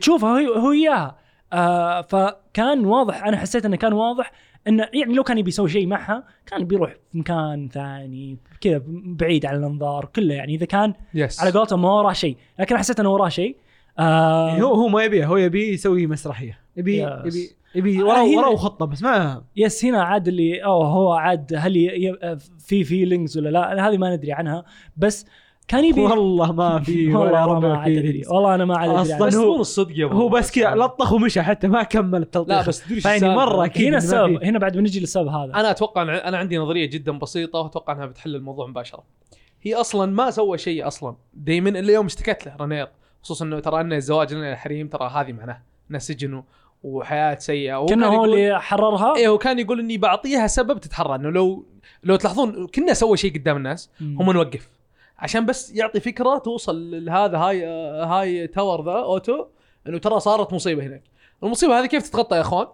تشوفه 0.00 0.28
هو 0.28 0.52
هو 0.54 0.72
إياها. 0.72 1.16
آه 1.52 2.02
فكان 2.02 2.84
واضح 2.84 3.24
أنا 3.24 3.36
حسيت 3.36 3.64
إنه 3.64 3.76
كان 3.76 3.92
واضح 3.92 4.32
إنه 4.68 4.88
يعني 4.94 5.14
لو 5.14 5.22
كان 5.22 5.38
يبي 5.38 5.48
يسوي 5.48 5.68
شيء 5.68 5.86
معها 5.86 6.24
كان 6.46 6.64
بيروح 6.64 6.90
في 7.12 7.18
مكان 7.18 7.68
ثاني 7.72 8.36
كذا 8.60 8.82
بعيد 8.86 9.46
عن 9.46 9.56
الأنظار 9.56 10.04
كله 10.16 10.34
يعني 10.34 10.54
إذا 10.54 10.66
كان 10.66 10.94
yes 11.14 11.40
على 11.40 11.50
قولتهم 11.50 11.82
ما 11.82 11.92
وراه 11.92 12.12
شيء. 12.12 12.36
لكن 12.58 12.78
حسيت 12.78 13.00
إنه 13.00 13.10
وراه 13.10 13.28
شيء. 13.28 13.56
آه 13.98 14.50
هو 14.60 14.74
هو 14.74 14.88
ما 14.88 15.02
يبيه 15.04 15.26
هو 15.26 15.36
يبي 15.36 15.68
يسوي 15.72 16.06
مسرحية. 16.06 16.58
يبي 16.76 17.02
yes. 17.24 17.36
يبي 17.74 17.90
يبي 17.90 18.00
آه، 18.02 18.04
وراه 18.04 18.24
وراه 18.24 18.56
خطة 18.56 18.86
بس 18.86 19.02
ما 19.02 19.42
yes 19.56 19.84
هنا 19.84 20.02
عاد 20.02 20.28
اللي 20.28 20.64
أو 20.64 20.82
هو 20.82 21.12
عاد 21.12 21.54
هل 21.56 21.76
ي- 21.76 22.08
ي- 22.08 22.38
في 22.58 22.84
feelings 22.84 23.38
ولا 23.38 23.48
لا؟ 23.48 23.88
هذه 23.88 23.96
ما 23.96 24.16
ندري 24.16 24.32
عنها. 24.32 24.64
بس 24.96 25.26
كان 25.68 25.84
يبي 25.84 26.00
والله 26.00 26.52
ما 26.52 26.80
في 26.82 27.14
والله 27.14 27.46
ولا 27.46 27.46
ما 27.60 27.68
ربع 27.68 27.84
في 27.84 28.22
والله 28.28 28.54
أنا 28.54 28.64
ما 28.64 28.76
عاد 28.78 28.90
ادري 28.90 29.12
عنها. 29.12 29.26
بس 29.26 29.34
هو- 29.34 29.60
الصدق 29.60 29.98
يا 29.98 30.06
هو 30.06 30.28
بس 30.28 30.50
كذا 30.50 30.64
سالم. 30.70 30.82
لطخ 30.82 31.12
ومشى 31.12 31.42
حتى 31.42 31.68
ما 31.68 31.82
كمل 31.82 32.22
التلطيخ 32.22 32.56
لا 32.56 32.68
بس 32.68 32.84
تدري 32.84 32.98
السالفة؟ 32.98 33.34
مرة 33.34 33.64
أكيد 33.64 33.86
هنا 33.86 33.96
السبب. 33.96 34.44
هنا 34.44 34.58
بعد 34.58 34.76
بنجي 34.76 35.00
للسبب 35.00 35.28
هذا 35.28 35.54
أنا 35.54 35.70
أتوقع 35.70 36.02
أنا 36.02 36.38
عندي 36.38 36.58
نظرية 36.58 36.86
جدا 36.86 37.18
بسيطة 37.18 37.58
وأتوقع 37.58 37.92
إنها 37.92 38.06
بتحل 38.06 38.34
الموضوع 38.36 38.66
مباشرة 38.66 39.02
هي 39.62 39.74
أصلا 39.74 40.12
ما 40.12 40.30
سوى 40.30 40.58
شيء 40.58 40.86
أصلا 40.86 41.16
دائما 41.34 41.68
إلا 41.70 41.92
يوم 41.92 42.06
اشتكت 42.06 42.46
له 42.46 42.56
رينيرا 42.60 42.88
خصوصا 43.22 43.44
إنه 43.44 43.60
ترى 43.60 43.80
ان 43.80 43.92
الزواج 43.92 44.34
لنا 44.34 44.52
الحريم 44.52 44.88
ترى 44.88 45.10
هذه 45.14 45.32
معناه 45.32 45.62
إنه 45.90 45.98
سجن 45.98 46.42
وحياة 46.82 47.34
سيئة 47.38 47.76
كنا 47.86 47.88
كان 47.88 48.02
هو 48.04 48.12
يقول- 48.14 48.34
اللي 48.38 48.60
حررها 48.60 49.16
إيه 49.16 49.28
هو 49.28 49.38
كان 49.38 49.58
يقول 49.58 49.80
إني 49.80 49.98
بعطيها 49.98 50.46
سبب 50.46 50.78
تتحرى 50.80 51.14
إنه 51.14 51.30
لو 51.30 51.64
لو 52.04 52.16
تلاحظون 52.16 52.66
كنا 52.66 52.94
سوى 52.94 53.16
شيء 53.16 53.34
قدام 53.38 53.56
الناس. 53.56 53.90
هم 54.00 54.32
نوقف 54.32 54.68
عشان 55.18 55.46
بس 55.46 55.70
يعطي 55.74 56.00
فكرة 56.00 56.38
توصل 56.38 57.04
لهذا 57.04 57.38
هاي 57.38 57.64
هاي 58.04 58.46
تاور 58.46 58.84
ذا 58.84 58.92
اوتو 58.92 59.46
إنه 59.86 59.98
ترى 59.98 60.20
صارت 60.20 60.52
مصيبة 60.52 60.82
هناك. 60.86 61.02
المصيبة 61.42 61.80
هذه 61.80 61.86
كيف 61.86 62.08
تتغطى 62.08 62.36
يا 62.36 62.40
أخوان؟ 62.40 62.66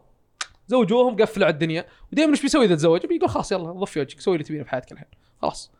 زوجوهم 0.67 1.17
قفلوا 1.17 1.47
على 1.47 1.53
الدنيا 1.53 1.85
ودائما 2.13 2.33
إيش 2.33 2.43
بيسوي 2.43 2.65
اذا 2.65 2.75
تزوج 2.75 3.07
بيقول 3.07 3.29
خلاص 3.29 3.53
يلا 3.53 3.73
ضفي 3.73 4.01
وجهك 4.01 4.21
سوي 4.21 4.35
اللي 4.35 4.45
تبينه 4.45 4.65
في 4.65 4.71
حياتك 4.71 4.93
الحين. 4.93 5.09
خلاص. 5.43 5.73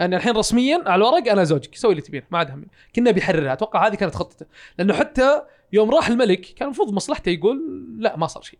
أنا 0.00 0.16
الحين 0.16 0.36
رسميا 0.36 0.82
على 0.86 0.94
الورق 0.94 1.32
أنا 1.32 1.44
زوجك 1.44 1.74
سوي 1.74 1.90
اللي 1.90 2.02
تبينه 2.02 2.24
ما 2.30 2.38
عاد 2.38 2.50
همي 2.50 2.66
كنا 2.96 3.10
بيحررها 3.10 3.52
أتوقع 3.52 3.86
هذه 3.86 3.94
كانت 3.94 4.14
خطته 4.14 4.46
لأنه 4.78 4.94
حتى 4.94 5.42
يوم 5.72 5.90
راح 5.90 6.08
الملك 6.08 6.40
كان 6.40 6.66
المفروض 6.68 6.92
مصلحته 6.92 7.30
يقول 7.30 7.86
لا 7.98 8.16
ما 8.16 8.26
صار 8.26 8.42
شيء. 8.42 8.58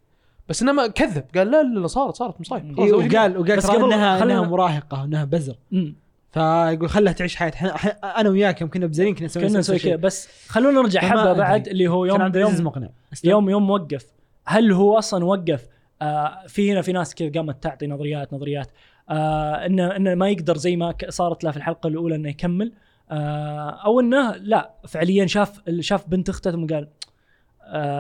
بس 0.49 0.63
انما 0.63 0.87
كذب 0.87 1.25
قال 1.37 1.51
لا 1.51 1.63
لا 1.63 1.79
لا 1.81 1.87
صارت 1.87 2.15
صارت 2.17 2.41
مصايب. 2.41 2.77
خلاص 2.77 2.89
إيه،. 2.89 2.95
وقال 2.95 3.39
وقال 3.39 3.57
بس 3.57 3.67
ترى 3.67 3.77
قبل- 3.77 3.93
انها 3.93 4.23
إنها 4.23 4.41
مراهقة 4.43 5.01
وانها 5.03 5.25
بزر. 5.25 5.57
مم. 5.73 5.95
فيقول 6.35 6.89
خلها 6.89 7.13
تعيش 7.13 7.37
حياتها. 7.37 7.75
أنا 8.21 8.29
وياك 8.29 8.61
يوم 8.61 8.71
كنا 8.71 8.87
بزرين 8.87 9.15
كنا 9.15 9.27
نسوي 9.27 9.49
كنا 9.49 9.59
نسوي. 9.59 9.79
كذا. 9.79 9.97
بس 9.97 10.29
خلونا 10.49 10.81
نرجع 10.81 11.01
حبة. 11.01 11.33
بعد 11.33 11.69
اللي 11.69 11.89
هو 11.89 12.05
يوم 12.05 12.37
يوم 12.37 12.65
مقنع. 12.65 12.89
يوم 13.25 13.51
يوم 13.51 13.71
وقف. 13.71 14.07
هل 14.47 14.73
هو 14.73 14.99
أصلا 14.99 15.25
وقف؟ 15.25 15.67
آه 16.03 16.47
في 16.47 16.73
هنا 16.73 16.83
في 16.83 16.93
ناس 16.93 17.15
كذا 17.15 17.31
قامت 17.35 17.63
تعطي 17.63 17.87
نظريات 17.87 18.35
نظريات. 18.35 18.71
آه 19.11 19.67
انه 19.67 19.97
إنه 19.97 20.15
ما 20.15 20.29
يقدر 20.29 20.57
زي 20.57 20.77
ما 20.77 20.95
صارت 21.09 21.45
له 21.45 21.51
في 21.51 21.57
الحلقة 21.57 21.87
الأولى 21.87 22.15
إنه 22.15 22.29
يكمل. 22.29 22.73
آه 23.11 23.71
أو 23.71 24.01
إنه 24.01 24.37
لا 24.37 24.71
فعليا 24.89 25.27
شاف 25.27 25.61
شاف 25.81 26.09
بنت 26.09 26.29
أخته 26.29 26.51
ثم 26.51 26.67
قال 26.67 26.89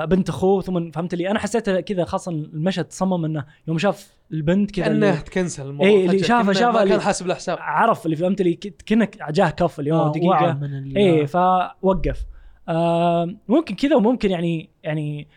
بنت 0.04 0.28
اخوه 0.28 0.62
ثم 0.62 0.90
فهمت 0.90 1.14
لي 1.14 1.30
أنا 1.30 1.38
حسيت 1.38 1.70
كذا 1.70 2.04
خاصة 2.04 2.32
المشهد 2.32 2.84
تصمم 2.84 3.24
إنه 3.24 3.44
يوم 3.68 3.78
شاف 3.78 4.12
البنت 4.32 4.70
كذا 4.70 4.84
كأنه 4.84 5.20
تكنسل 5.20 5.66
الموضوع 5.66 5.86
إيه، 5.92 6.06
اللي 6.06 6.18
شافه- 6.28 6.52
شافه 6.52 6.78
كان 6.88 7.00
حاسب 7.00 7.26
الحساب 7.26 7.58
عرف 7.60 8.04
اللي 8.06 8.16
فهمت 8.16 8.42
لي 8.42 8.54
ك- 8.54 8.82
كأنك 8.86 9.18
جاه 9.30 9.50
كف 9.50 9.80
اليوم 9.80 9.98
آه، 10.00 10.12
دقيقة. 10.12 10.52
إيه 10.96 11.26
فوقف. 11.26 12.24
آه 12.68 13.34
ممكن 13.48 13.74
كذا 13.74 13.96
وممكن 13.96 14.30
يعني 14.30 14.70
يعني 14.82 15.28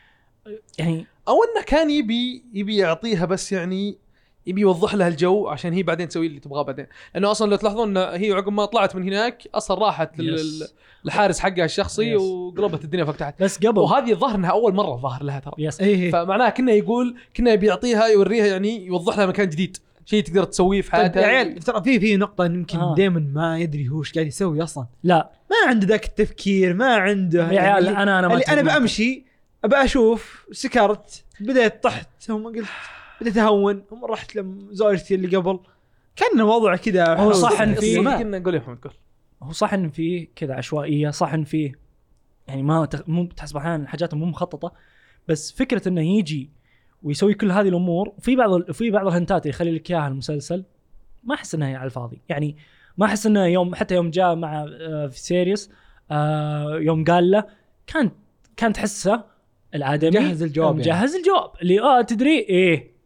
يعني 0.79 1.05
أو 1.27 1.33
إنه 1.33 1.65
كان 1.65 1.89
يبي 1.89 2.43
يبي 2.53 2.77
يعطيها 2.77 3.25
بس 3.25 3.51
يعني 3.51 3.97
يبي 4.47 4.61
يوضح 4.61 4.95
لها 4.95 5.07
الجو 5.07 5.47
عشان 5.47 5.73
هي 5.73 5.83
بعدين 5.83 6.07
تسوي 6.07 6.27
اللي 6.27 6.39
تبغاه 6.39 6.61
بعدين. 6.61 6.87
لأنه 7.13 7.31
أصلا 7.31 7.49
لو 7.49 7.55
تلاحظون 7.55 7.97
هي 7.97 8.31
عقب 8.31 8.51
ما 8.51 8.65
طلعت 8.65 8.95
من 8.95 9.03
هناك 9.03 9.43
أصلا 9.55 9.79
راحت 9.85 10.19
لل- 10.19 10.33
yes. 10.33 10.73
الحارس 11.05 11.39
حقها 11.39 11.65
الشخصي 11.65 12.11
yes. 12.11 12.21
وقلبت 12.21 12.83
الدنيا 12.83 13.05
فوق 13.05 13.15
تحت 13.15 13.43
بس 13.43 13.57
قبل 13.57 13.79
وهذه 13.79 14.11
الظاهر 14.11 14.35
انها 14.35 14.51
أول 14.51 14.73
مرة 14.73 14.95
ظهر 14.97 15.23
لها 15.23 15.39
ترى. 15.39 15.53
yes 15.57 15.81
إيه 15.81 16.11
فمعناها 16.11 16.49
كنا 16.49 16.71
يقول 16.71 17.15
كنا 17.37 17.51
يبي 17.53 17.67
يعطيها 17.67 18.07
يوريها 18.07 18.45
يعني 18.45 18.85
يوضح 18.85 19.17
لها 19.17 19.25
مكان 19.25 19.49
جديد. 19.49 19.77
شيء 20.05 20.23
تقدر 20.23 20.43
تسويه 20.43 20.81
في 20.81 20.91
طيب 20.91 20.99
حياتها. 21.01 21.21
يا 21.21 21.27
عيال 21.27 21.59
ترى 21.59 21.83
في 21.83 21.99
في 21.99 22.17
نقطة 22.17 22.45
إن 22.45 22.53
يمكن 22.55 22.77
آه. 22.79 22.95
دائما 22.95 23.19
ما 23.33 23.59
يدري 23.59 23.89
هو 23.89 23.99
إيش 23.99 24.13
قاعد 24.13 24.27
يسوي 24.27 24.63
أصلا. 24.63 24.85
لا. 25.03 25.29
ما 25.51 25.69
عنده 25.69 25.87
ذاك 25.87 26.05
التفكير 26.05 26.73
ما 26.73 26.95
عنده 26.95 27.51
يا 27.51 27.61
عيال 27.61 27.87
أنا 27.87 28.19
أنا 28.19 28.27
ما 28.27 28.41
أنا. 28.49 28.61
بأمشي 28.61 29.25
أبى 29.63 29.75
أشوف 29.75 30.45
سكرت 30.51 31.23
بديت 31.39 31.83
طحت 31.83 32.07
ثم 32.21 32.43
قلت 32.45 32.65
بديت 33.21 33.37
اهون 33.37 33.83
ثم 33.89 34.05
رحت 34.05 34.35
لزوجتي 34.35 35.15
اللي 35.15 35.37
قبل. 35.37 35.59
كان 36.15 36.39
الوضع 36.39 36.75
كذا 36.75 37.15
هو 37.15 37.31
صح 37.31 37.61
إن 37.61 37.73
في- 37.75 37.95
كنا 37.95 38.39
نقول 38.39 38.53
يا 38.55 38.59
محمد 38.59 38.77
قول. 38.77 38.93
هو 39.43 39.51
صح 39.51 39.73
إن 39.73 39.89
فيه 39.89 40.27
كذا 40.35 40.53
عشوائية 40.53 41.09
صح 41.09 41.33
إن 41.33 41.43
فيه 41.43 41.71
يعني 42.47 42.63
ما 42.63 42.85
تخ... 42.85 43.01
مو 43.07 43.25
تحس 43.25 43.55
أحيانا 43.55 43.87
حاجات 43.87 44.13
مو 44.13 44.25
مخططة 44.25 44.71
بس 45.27 45.51
فكرة 45.51 45.87
إنه 45.89 46.01
يجي 46.17 46.49
ويسوي 47.03 47.33
كل 47.33 47.51
هذه 47.51 47.67
الأمور 47.67 48.13
وفي 48.17 48.35
بعض 48.35 48.53
ال- 48.53 48.73
في 48.73 48.91
بعض 48.91 49.07
الهنتات 49.07 49.41
اللي 49.41 49.49
يخلي 49.49 49.71
لك 49.71 49.91
إياها 49.91 50.07
المسلسل 50.07 50.63
ما 51.23 51.35
أحس 51.35 51.55
إنها 51.55 51.67
هي 51.67 51.75
على 51.75 51.85
الفاضي. 51.85 52.21
يعني 52.29 52.57
ما 52.97 53.05
أحس 53.05 53.25
إنه 53.25 53.45
يوم 53.45 53.75
حتى 53.75 53.95
يوم 53.95 54.09
جاء 54.09 54.35
مع 54.35 54.65
آه، 54.81 55.07
في 55.07 55.19
سيريس 55.19 55.71
آه، 56.11 56.77
يوم 56.81 57.03
قال 57.03 57.31
له 57.31 57.43
كان 57.87 58.11
كان 58.57 58.73
تحسه 58.73 59.23
الآدمي 59.75 60.09
مجهز 60.09 60.43
الجواب 60.43 60.79
يعني. 60.79 60.91
مجهز 60.91 61.15
الجواب. 61.15 61.51
اللي 61.61 61.79
آه 61.81 62.01
تدري؟ 62.01 62.39
إيه. 62.39 62.96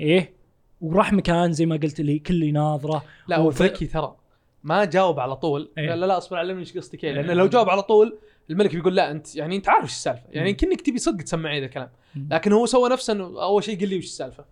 إيه؟ 0.00 0.32
وراح 0.80 1.12
مكان 1.12 1.52
زي 1.52 1.66
ما 1.66 1.76
قلت 1.76 2.00
لي 2.00 2.18
كل 2.18 2.42
يناظره 2.42 3.04
لا 3.28 3.36
هو 3.36 3.50
ذكي 3.50 3.86
ترى. 3.86 4.16
ما 4.64 4.84
جاوب 4.84 5.20
على 5.20 5.36
طول. 5.36 5.70
إيه. 5.78 5.90
قال 5.90 6.00
لا 6.00 6.06
لا 6.06 6.18
أصبر 6.18 6.36
علمني 6.36 6.60
إيش 6.60 6.76
قصدك. 6.78 7.04
إيه. 7.04 7.12
لأن. 7.12 7.36
لو 7.36 7.46
جاوب 7.46 7.70
على 7.70 7.82
طول 7.82 8.18
الملك 8.50 8.74
بيقول 8.74 8.96
لا 8.96 9.10
أنت 9.10 9.36
يعني 9.36 9.56
أنت 9.56 9.68
عارف 9.68 9.84
إيش 9.84 9.92
السالفة. 9.92 10.22
يعني. 10.30 10.52
كأنك 10.52 10.80
تبي 10.80 10.98
صدق 10.98 11.24
تسمعي 11.24 11.60
ذا 11.60 11.66
الكلام. 11.66 11.90
لكن 12.30 12.52
هو 12.52 12.66
سوى 12.66 12.90
نفسه 12.90 13.12
إنه 13.12 13.42
أول 13.42 13.64
شيء 13.64 13.80
قل 13.80 13.88
لي 13.88 13.98
وش 13.98 14.04
السالفة. 14.04 14.44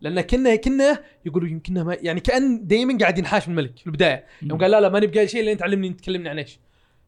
لأن 0.00 0.20
كنا 0.20 0.56
كنا 0.56 0.98
يقولوا 1.26 1.48
يمكننا 1.48 1.82
ما 1.84 1.96
يعني 2.00 2.20
كأن 2.20 2.66
دائما 2.66 2.98
قاعد 2.98 3.18
ينحاش 3.18 3.48
من 3.48 3.58
الملك 3.58 3.78
في 3.78 3.86
البداية. 3.86 4.24
يوم 4.42 4.58
قال 4.58 4.70
لا 4.70 4.80
لا 4.80 4.88
ماني 4.88 5.06
بقايل 5.06 5.30
شيء 5.30 5.40
إلا 5.40 5.52
أنت 5.52 5.62
علمني 5.62 5.88
أنت 5.88 6.00
تكلمني 6.00 6.28
عن 6.28 6.38
إيش. 6.38 6.58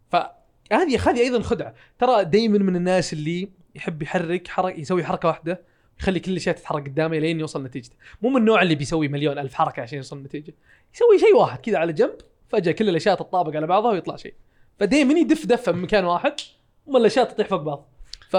فهذه 0.09 1.11
هذه 1.11 1.21
أيضا 1.21 1.43
خدعة. 1.43 1.75
ترى 1.99 2.25
دائما 2.25 2.59
من 2.59 2.77
الناس 2.77 3.13
اللي 3.13 3.49
يحب 3.75 4.03
يحرك 4.03 4.49
حركه 4.49 4.81
يسوي 4.81 5.05
حركة 5.05 5.29
واحدة 5.29 5.61
يخلي 6.01 6.21
كل 6.21 6.31
الاشياء 6.33 6.55
تتحرك 6.57 6.89
قدامه 6.89 7.19
لين 7.19 7.41
يوصل 7.41 7.65
نتيجته. 7.65 7.97
مو 8.23 8.29
من 8.29 8.37
النوع 8.37 8.63
اللي 8.63 8.75
بيسوي 8.75 9.09
مليون 9.09 9.39
ألف 9.39 9.55
حركة 9.55 9.83
عشان 9.83 9.97
يوصل 9.97 10.23
نتيجة. 10.23 10.55
يسوي 10.95 11.19
شيء 11.19 11.37
واحد 11.37 11.59
كذا 11.59 11.79
على 11.79 11.93
جنب 11.93 12.15
فجأة 12.49 12.73
كل 12.73 12.89
الأشياء 12.89 13.15
تتطابق 13.15 13.57
على 13.57 13.67
بعضها 13.67 13.91
ويطلع 13.93 14.17
شيء. 14.17 14.35
فدائما 14.81 15.19
يدف 15.19 15.47
دفة 15.47 15.73
من 15.73 15.83
مكان 15.83 16.05
واحد 16.05 16.33
ثم 16.87 16.97
الأشياء 16.97 17.25
تطيح 17.25 17.47
فوق 17.49 17.63
بعض. 17.63 17.89
ف 18.29 18.35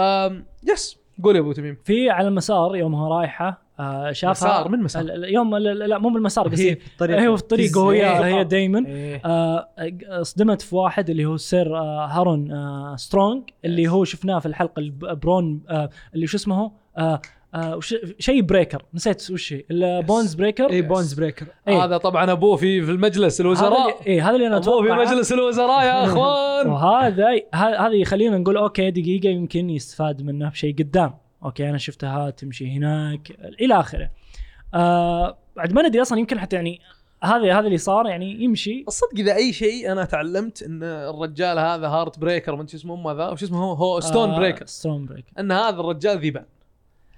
yes 0.72 0.98
قول 1.24 1.36
يا 1.36 1.42
أبو 1.42 1.52
تميم. 1.52 1.78
في 1.84 2.10
على 2.10 2.28
المسار 2.28 2.76
يوم 2.76 2.96
هو 2.96 3.18
رايحة 3.18 3.68
آه 3.80 4.12
شافها. 4.12 4.32
مسار؟ 4.32 4.70
من 4.70 4.80
مسار؟ 4.80 5.06
يوم 5.26 5.56
لا, 5.58 5.98
مو 5.98 6.10
بالمسار 6.10 6.48
هي 6.48 6.52
قصدي 6.52 6.76
في 6.76 6.88
الطريق 6.92 7.20
هي 7.20 7.38
في 7.38 7.44
الطريق 7.44 7.78
وهي 7.78 8.06
هي 8.36 8.44
دايما. 8.44 8.88
إيه. 8.88 9.22
آه 9.26 9.70
اصدمت 10.04 10.62
في 10.62 10.76
واحد 10.76 11.10
اللي 11.10 11.26
هو 11.26 11.38
سير 11.38 11.78
آه 11.78 12.06
هارون 12.06 12.52
سترونج 12.98 13.44
اللي 13.66 13.88
هو 13.88 14.04
شفناه 14.04 14.40
في 14.40 14.46
الحلقة 14.46 14.80
الب- 14.80 15.20
برون 15.20 15.62
آه 15.70 15.90
اللي 16.16 16.28
شو 16.28 16.38
اسمه 16.38 16.72
آه 17.58 17.76
وش- 17.76 17.96
شيء 18.20 18.42
breaker 18.42 18.84
نسيت 18.94 19.32
وش 19.32 19.54
هي. 19.54 19.64
ال 19.72 19.82
Bones 19.82 20.34
Breaker 20.34 20.70
اي 20.70 20.82
Bones 20.82 21.14
Breaker 21.14 21.46
إيه. 21.68 21.84
هذا 21.84 21.98
طبعا 21.98 22.32
أبوه 22.32 22.56
في 22.56 22.82
في 22.82 22.92
المجلس 22.92 23.42
الوزراء. 23.42 24.02
إيه 24.08 24.28
هذا 24.30 24.36
اللي 24.36 24.48
أنا 24.48 24.58
أبوه 24.58 24.82
في 24.84 24.94
أتوقع. 24.94 25.12
مجلس 25.12 25.32
الوزراء 25.34 25.86
يا 25.86 26.04
أخوان. 26.06 26.68
وهذا 26.68 27.26
هذا 27.56 27.94
يخلينا 27.94 28.38
نقول 28.38 28.58
أوكي 28.58 28.92
دقيقة 28.92 29.30
يمكن 29.30 29.70
يستفاد 29.70 30.22
منه 30.22 30.50
بشيء 30.50 30.76
قدام. 30.76 31.14
أوكي 31.46 31.70
أنا 31.70 31.78
شفتها 31.78 32.30
تمشي 32.30 32.72
هناك 32.78 33.32
إلى 33.62 33.80
آخره. 33.80 34.10
آه 34.74 35.38
بعد 35.56 35.74
ما 35.74 35.82
ندري 35.88 36.02
أصلا 36.02 36.20
يمكن 36.20 36.40
حتى 36.40 36.56
يعني 36.56 36.80
هذا 37.24 37.60
هذا 37.60 37.66
اللي 37.68 37.78
صار 37.78 38.06
يعني 38.08 38.44
يمشي. 38.44 38.84
الصدق 38.88 39.14
إذا 39.18 39.36
أي 39.36 39.54
شيء 39.54 39.92
أنا 39.92 40.06
تعلمت 40.06 40.64
إن 40.64 40.84
الرجال 40.84 41.60
هذا 41.60 41.88
هارت 41.88 42.20
بريكر 42.20 42.56
من 42.56 42.68
شو 42.68 42.78
اسمه 42.78 42.94
أمه 42.94 43.12
ذا 43.12 43.30
وش 43.30 43.44
اسمه 43.44 43.64
هو 43.64 43.74
هو 43.74 44.00
ستون 44.00 44.30
آه 44.30 44.38
بريكر 44.40 44.66
ستون 44.66 45.06
بريكر 45.06 45.32
إن 45.40 45.52
هذا 45.52 45.80
الرجال 45.80 46.20
ذيبان 46.20 46.46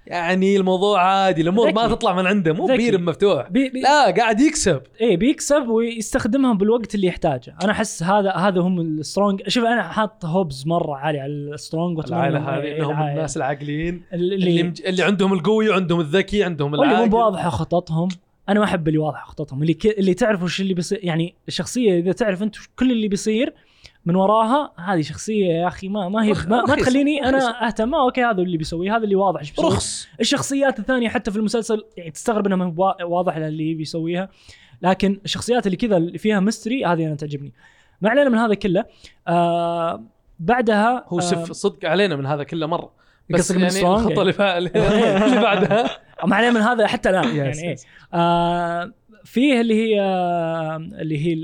يعني 0.07 0.57
الموضوع 0.57 1.01
عادي. 1.01 1.41
الأمور 1.41 1.73
ما. 1.73 1.87
تطلع 1.87 2.13
من 2.13 2.27
عنده 2.27 2.53
مو. 2.53 2.65
بير 2.65 3.01
مفتوح. 3.01 3.49
بي 3.49 3.69
بي 3.69 3.81
لا 3.81 4.11
قاعد 4.11 4.41
يكسب. 4.41 4.81
إيه 5.01 5.17
بيكسب 5.17 5.67
ويستخدمها 5.67 6.53
بالوقت 6.53 6.95
اللي 6.95 7.07
يحتاجه. 7.07 7.55
أنا 7.63 7.71
أحس 7.71 8.03
هذا 8.03 8.31
هذا 8.31 8.61
هم 8.61 8.81
السترونج 8.81 9.41
شوف 9.47 9.63
أنا 9.65 9.83
حاط 9.83 10.25
hopes 10.25 10.67
مرة 10.67 10.95
عالي 10.95 11.19
على 11.19 11.31
السترونج 11.31 11.99
العائلة 12.07 12.39
هذه 12.39 12.77
إنهم 12.77 12.91
العائلة. 12.91 13.13
الناس 13.13 13.37
العاقلين. 13.37 14.01
اللي 14.13 14.35
اللي 14.35 14.63
مج... 14.63 14.81
اللي 14.85 15.03
عندهم 15.03 15.33
القوي 15.33 15.69
وعندهم 15.69 15.99
الذكي 15.99 16.43
عندهم 16.43 16.71
واللي 16.71 16.85
العاقل. 16.85 17.09
مو 17.09 17.17
واضحه 17.17 17.49
خططهم. 17.49 18.07
أنا 18.49 18.59
ما 18.59 18.65
أحب 18.65 18.87
اللي 18.87 18.99
واضحة 18.99 19.25
خططهم. 19.25 19.61
اللي 19.61 19.73
ك... 19.73 19.85
اللي 19.85 20.13
تعرف 20.13 20.43
وش 20.43 20.61
اللي 20.61 20.73
بيصير 20.73 20.99
يعني 21.03 21.35
الشخصية 21.47 21.99
إذا 21.99 22.11
تعرف 22.11 22.43
أنت 22.43 22.55
كل 22.75 22.91
اللي 22.91 23.07
بيصير 23.07 23.53
من 24.05 24.15
وراها 24.15 24.71
هذه 24.77 25.01
شخصية 25.01 25.45
يا 25.45 25.67
أخي 25.67 25.89
ما 25.89 26.09
ما 26.09 26.23
هي 26.23 26.33
ما, 26.47 26.65
ما. 26.65 26.75
تخليني. 26.75 27.25
أنا 27.29 27.67
أهتم. 27.67 27.95
آه، 27.95 28.03
okay 28.05 28.23
هذا 28.23 28.41
اللي 28.41 28.57
بيسويه 28.57 28.95
هذا 28.97 29.03
اللي 29.03 29.15
واضح 29.15 29.39
إيش 29.39 29.51
بيسوي 29.51 29.65
رخص. 29.67 30.07
الشخصيات 30.19 30.79
الثانية 30.79 31.09
حتى 31.09 31.31
في 31.31 31.37
المسلسل 31.37 31.83
يعني 31.97 32.11
تستغرب 32.11 32.45
إنها 32.45 32.57
ما 32.57 32.95
واضح 33.03 33.35
اللي 33.35 33.73
بيسويها. 33.73 34.29
لكن 34.81 35.19
الشخصيات 35.25 35.65
اللي 35.65 35.77
كذا 35.77 35.97
اللي 35.97 36.17
فيها 36.17 36.39
mystery 36.39 36.85
هذه 36.85 37.07
أنا 37.07 37.15
تعجبني. 37.15 37.53
ما 38.01 38.09
علينا 38.09 38.29
من 38.29 38.37
هذا 38.37 38.53
كله. 38.53 38.85
آه 39.27 40.03
بعدها 40.39 41.05
هو 41.07 41.17
آه 41.17 41.21
سف 41.21 41.51
صدق 41.51 41.85
علينا 41.89 42.15
من 42.15 42.25
هذا 42.25 42.43
كله 42.43 42.67
مرة. 42.67 42.91
بس 43.29 43.51
يعني 43.51 43.67
الخطه 43.67 44.21
اللي 44.21 44.33
فا- 44.33 44.57
اللي 44.57 44.69
بعدها. 45.41 45.89
ما 46.27 46.35
علينا 46.35 46.51
من 46.51 46.61
هذا 46.61 46.87
حتى 46.87 47.09
الآن. 47.09 47.35
يعني 47.35 47.71
yes. 47.71 47.85
آه 48.13 48.91
فيه 49.23 49.61
اللي 49.61 49.73
هي 49.73 50.01
اللي 50.75 51.25
هي 51.25 51.35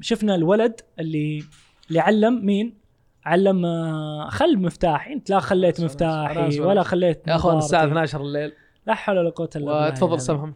شفنا 0.00 0.34
الولد 0.34 0.80
اللي 0.98 1.44
اللي 1.88 2.00
علم 2.00 2.46
مين؟ 2.46 2.80
علم 3.24 3.64
آه 3.64 4.28
خل 4.28 4.58
مفتاحي 4.58 5.12
انت 5.12 5.30
لا 5.30 5.40
خليت 5.40 5.80
مفتاحي 5.80 6.60
ولا. 6.60 6.82
خليت 6.82 7.28
يا 7.28 7.36
أخوان 7.36 7.58
الساعة 7.58 7.80
نظارتي. 7.80 7.92
12 7.92 8.20
الليل 8.20 8.52
لا 8.86 8.94
حول 8.94 9.18
ولا 9.18 9.30
قوة 9.30 9.50
إلا 9.56 9.64
بالله 9.64 9.86
وتفضل 9.86 10.08
يعني. 10.08 10.20
سمهم 10.20 10.54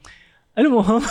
المهم 0.58 1.02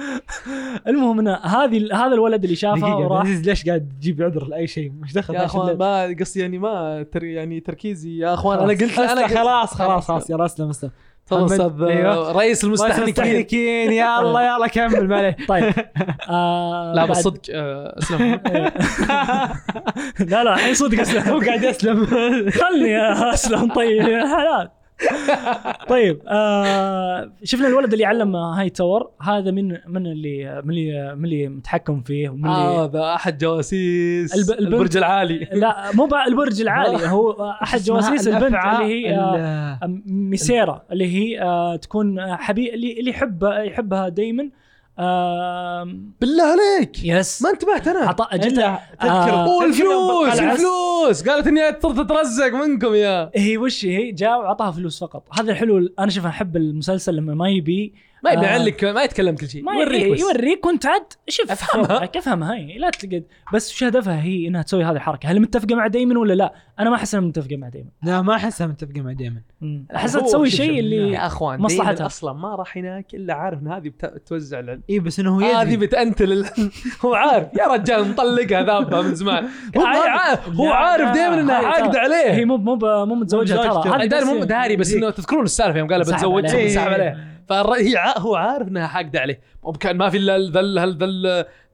المهم 0.88 1.18
إن 1.18 1.28
هذه 1.28 2.06
هذا 2.06 2.14
الولد 2.14 2.44
اللي 2.44 2.56
شافها 2.56 2.94
وراح 2.94 3.20
عزيز 3.20 3.48
ليش 3.48 3.66
قاعد 3.66 3.92
تجيب 4.00 4.22
عذر 4.22 4.46
لأي 4.48 4.66
شيء 4.66 4.90
مش 4.90 5.12
دخل 5.12 5.34
يا 5.34 5.44
أخوان 5.44 5.78
ما 5.78 6.16
قصدي 6.20 6.40
يعني 6.40 6.58
ما 6.58 7.02
تر 7.02 7.24
يعني 7.24 7.60
تركيزي 7.60 8.18
يا 8.18 8.34
أخوان 8.34 8.58
أنا 8.58 8.68
قلت 8.68 8.98
أنا 8.98 9.26
خلاص 9.26 9.74
خلاص 9.74 10.08
خلاص 10.08 10.30
يلا 10.30 10.44
اسلم 10.44 10.68
اسلم 10.68 10.90
تفضل. 11.28 11.44
أستاذ 11.44 11.82
أيوة. 11.82 12.32
رئيس 12.32 12.64
مستحنكين 12.64 13.92
يلا 13.92 14.40
يلا 14.40 14.66
كمل 14.66 15.08
معليش. 15.08 15.34
طيب. 15.48 15.72
آه 16.30 16.92
لا 16.96 17.04
بس 17.06 17.20
صدق 17.20 17.40
آه، 17.54 17.98
أسلم. 17.98 18.40
لا 20.30 20.44
لا 20.44 20.54
الحين 20.54 20.74
صدق 20.74 20.96
هو 20.96 21.02
اسلم 21.02 21.44
قاعد 21.46 21.62
يسلم. 21.62 22.06
خلني 22.60 23.12
أسلم 23.34 23.72
طيب. 23.72 24.08
يا 24.08 24.26
حلال. 24.36 24.68
طيب 25.88 26.20
آه 26.28 27.32
شفنا 27.44 27.68
الولد 27.68 27.92
اللي 27.92 28.04
علم 28.04 28.36
هاي 28.36 28.70
تاور 28.70 29.10
هذا 29.22 29.50
من 29.50 29.68
من 29.86 30.06
اللي 30.06 30.62
من 30.64 30.70
اللي 30.70 31.14
من 31.14 31.24
اللي 31.24 31.48
متحكم 31.48 32.00
فيه 32.00 32.28
ومن 32.28 32.44
اللي 32.46 32.56
هذا 32.84 33.14
أحد 33.14 33.38
جواسيس 33.38 34.34
الب- 34.34 34.58
البنت- 34.60 34.72
البرج 34.74 34.96
العالي. 34.96 35.48
لا 35.52 35.76
مو 35.94 36.08
البرج 36.28 36.60
العالي 36.60 37.06
هو 37.06 37.50
أحد 37.62 37.80
جواسيس 37.80 38.28
البنت 38.28 38.54
اللي 38.80 38.84
هي 39.06 39.16
آه 39.18 39.78
ال- 39.82 40.02
ميسيرا 40.06 40.82
اللي 40.92 41.06
هي 41.14 41.42
آه 41.42 41.76
تكون 41.76 42.18
آه، 42.18 42.36
حبيب 42.36 42.74
اللي 42.74 43.00
اللي 43.00 43.10
يحبها 43.10 43.58
يحبها 43.62 44.08
دائما 44.08 44.42
آه 44.42 44.48
بالله 46.20 46.44
عليك. 46.44 47.04
يس. 47.04 47.42
ما 47.42 47.50
انتبهت 47.50 47.88
أنا. 47.88 48.00
عطاء 48.00 48.36
جدا 48.36 48.78
تذكر 49.00 49.10
آه، 49.10 49.44
بالقلعة. 49.60 50.52
الفلوس 50.52 51.28
قالت 51.28 51.46
إني 51.46 51.72
تترزق 51.72 52.52
منكم 52.52 52.94
يا. 52.94 53.30
هي 53.34 53.58
وش 53.58 53.84
هي؟ 53.84 54.12
جاء 54.12 54.38
وعطاها 54.38 54.70
فلوس 54.70 55.00
فقط. 55.00 55.22
هذا 55.38 55.52
الحلو 55.52 55.88
أنا 55.98 56.10
شوف 56.10 56.26
أحب 56.26 56.56
المسلسل 56.56 57.16
لما 57.16 57.34
ما 57.34 57.48
يبي 57.50 57.94
ما 58.24 58.30
يبي 58.30 58.46
آه. 58.88 58.92
ما 58.92 59.02
يتكلم 59.02 59.34
كل 59.36 59.48
شيء. 59.48 59.64
يوريك 59.72 60.12
بس. 60.12 60.20
يوريك 60.20 60.66
وانت 60.66 60.86
عاد 60.86 61.02
شوف 61.28 61.50
أفهمها. 61.50 61.84
وضعك، 61.94 62.16
أفهمها. 62.16 62.54
هي 62.54 62.78
لا 62.78 62.90
تقعد 62.90 63.24
بس 63.54 63.72
وش 63.74 63.84
هدفها؟ 63.84 64.22
هي 64.22 64.46
إنها 64.48 64.62
تسوي 64.62 64.84
هذه 64.84 64.92
الحركة. 64.96 65.28
هل 65.30 65.40
متفقة 65.40 65.74
مع 65.74 65.86
دايمن 65.86 66.16
ولا 66.16 66.32
لا؟ 66.34 66.52
أنا 66.80 66.90
ما 66.90 66.96
أحس 66.96 67.14
إنها 67.14 67.26
متفقة 67.28 67.56
مع 67.56 67.68
دايمن. 67.68 67.88
لا 68.02 68.22
ما 68.22 68.34
احسها 68.34 68.66
متفقة 68.66 69.00
مع 69.00 69.12
دائما 69.12 69.40
احسها 69.96 70.20
تسوي 70.22 70.50
شيء 70.50 70.78
اللي 70.80 71.12
يا 71.12 71.26
أخوان 71.26 71.60
مصلحتها. 71.60 72.06
أصلا 72.06 72.32
ما 72.32 72.54
راح 72.54 72.76
هناك 72.76 73.14
إلا 73.14 73.34
عارف 73.34 73.58
إن 73.62 73.68
هذه 73.68 73.88
بت- 73.88 74.04
بتوزع 74.04 74.60
العلم 74.60 74.82
اي 74.90 74.98
بس 74.98 75.20
إنه 75.20 75.34
هو 75.36 75.40
هذه 75.40 75.60
يدري 75.72 75.76
بتأنتل 75.86 76.32
ال- 76.32 76.46
هو 77.04 77.14
عارف. 77.14 77.48
يا 77.58 77.66
رجال 77.66 78.08
مطلقها 78.08 78.62
ذابها 78.62 79.02
من 79.02 79.14
زمان. 79.14 79.48
هو 79.76 80.72
عارف- 80.72 81.14
دائما 81.14 81.40
إنها 81.40 81.60
ترى- 81.92 81.96
عليه. 81.96 82.30
هي 82.32 82.44
مو 82.44 82.56
مو 82.56 82.76
مو 83.04 83.14
متزوجها 83.14 83.56
ترى. 83.82 83.94
هذه 84.02 84.06
داري 84.06 84.24
مو 84.24 84.38
بس- 84.38 84.44
داري 84.46 84.76
بس 84.76 84.94
إنه 84.94 85.10
تذكرون 85.10 85.44
السالفة 85.44 85.78
يوم 85.78 85.88
قال 85.88 86.06
سحب 86.06 86.14
بتزوج 86.16 86.46
عليه. 86.46 86.68
سحب 86.68 86.90
إيه. 86.90 87.37
فهي 87.48 88.14
هو 88.18 88.34
عارف 88.34 88.68
إنها 88.68 88.86
حاقدة 88.86 89.20
عليه 89.20 89.40
مو 89.64 89.72
كان 89.72 89.96
ما 89.96 90.10
في 90.10 90.16
إلا 90.16 90.38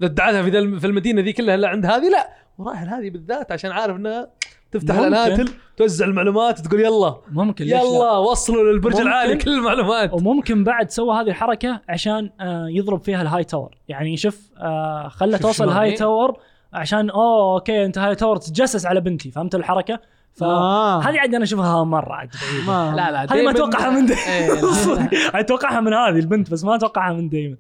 ذا 0.02 0.42
في 0.42 0.80
في 0.80 0.86
المدينة 0.86 1.22
ذي 1.22 1.32
كلها 1.32 1.54
إلا 1.54 1.68
عند 1.68 1.86
هذه 1.86 2.08
لا 2.10 2.28
وراح 2.58 2.82
هذه 2.82 3.10
بالذات 3.10 3.52
عشان 3.52 3.70
عارف 3.70 3.96
إنها 3.96 4.30
تفتح. 4.72 4.94
الأناتل 4.94 5.48
توزع 5.76 6.06
المعلومات 6.06 6.60
تقول 6.60 6.80
يلا 6.80 7.16
ممكن؟ 7.30 7.64
يلا 7.64 8.10
وصلوا 8.10 8.72
للبرج. 8.72 8.96
العالي 8.96 9.36
كل 9.36 9.50
المعلومات 9.50 10.12
وممكن 10.12 10.64
بعد 10.64 10.90
سوى 10.90 11.14
هذه 11.14 11.28
الحركة 11.28 11.80
عشان 11.88 12.30
آه، 12.40 12.66
يضرب 12.68 13.04
فيها 13.04 13.22
الهاي 13.22 13.44
تاور 13.44 13.78
يعني 13.88 14.16
شوف 14.16 14.50
آه، 14.58 15.08
خلى 15.08 15.38
توصل 15.38 15.64
الهاي؟ 15.64 15.92
تاور 15.92 16.38
عشان 16.72 17.10
أوه 17.10 17.54
أوكي 17.54 17.84
انت 17.84 17.98
هاي 17.98 18.14
تاور 18.14 18.36
تتجسس 18.36 18.86
على 18.86 19.00
بنتي 19.00 19.30
فهمت 19.30 19.54
الحركة 19.54 20.00
فهذه 20.34 20.50
آه. 20.50 21.02
عاد 21.02 21.34
أنا 21.34 21.44
أشوفها 21.44 21.84
مرة 21.84 22.12
عاد 22.14 22.30
لا 22.66 23.10
لا 23.10 23.24
هذه 23.24 23.42
ما 23.42 23.50
اتوقعها 23.50 23.90
من 23.90 24.06
دايما. 24.06 24.26
إيه،. 24.26 25.40
اتوقعها 25.40 25.80
من 25.86 25.92
هذه 25.92 26.18
البنت 26.18 26.50
بس 26.50 26.64
ما 26.64 26.74
اتوقعها 26.74 27.12
من 27.12 27.28
دايما. 27.28 27.56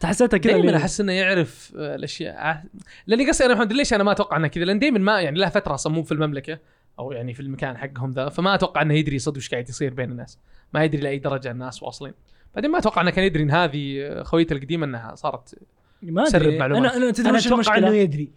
تحسيتها 0.00 0.38
كذا 0.38 0.52
دائما 0.52 0.76
أحس 0.76 1.00
إنه 1.00 1.12
يعرف 1.12 1.72
آه، 1.76 1.94
الأشياء. 1.94 2.62
لأني 3.06 3.28
قصدي 3.28 3.44
أنا 3.44 3.54
محمد 3.54 3.72
ليش 3.72 3.94
أنا 3.94 4.04
ما 4.04 4.12
أتوقع 4.12 4.36
انه 4.36 4.48
كذا؟ 4.48 4.64
لأن 4.64 4.78
دائما 4.78 4.98
ما 4.98 5.20
يعني 5.20 5.38
له 5.38 5.48
فترة 5.48 5.74
أصلا 5.74 5.92
مو 5.92 6.02
في 6.02 6.12
المملكة 6.12 6.58
أو 6.98 7.12
يعني 7.12 7.34
في 7.34 7.40
المكان 7.40 7.76
حقهم 7.76 8.10
ذا. 8.10 8.28
فما 8.28 8.54
أتوقع 8.54 8.82
إنه 8.82 8.94
يدري 8.94 9.18
صدق 9.18 9.36
وش 9.36 9.50
قاعد 9.50 9.68
يصير 9.68 9.94
بين 9.94 10.10
الناس. 10.10 10.38
ما 10.74 10.84
يدري 10.84 11.00
لأي 11.00 11.18
درجة 11.18 11.50
الناس 11.50 11.82
واصلين. 11.82 12.12
بعدين 12.54 12.70
ما 12.70 12.78
أتوقع 12.78 13.02
إنه 13.02 13.10
كان 13.10 13.24
يدري 13.24 13.42
إن 13.42 13.50
هذه 13.50 14.00
آه، 14.00 14.22
خويته 14.22 14.52
القديمة 14.52 14.86
إنها 14.86 15.14
صارت 15.14 15.54
ما 16.02 16.24
سرب 16.24 16.42
أدري. 16.42 16.58
معلومات. 16.58 16.92
أنا 16.92 17.04
أنا 17.04 17.10
تدري 17.10 17.30
أنا 17.30 17.38
أتوقع 17.38 17.76
إنه 17.78 17.88
المشكلة 17.88 18.28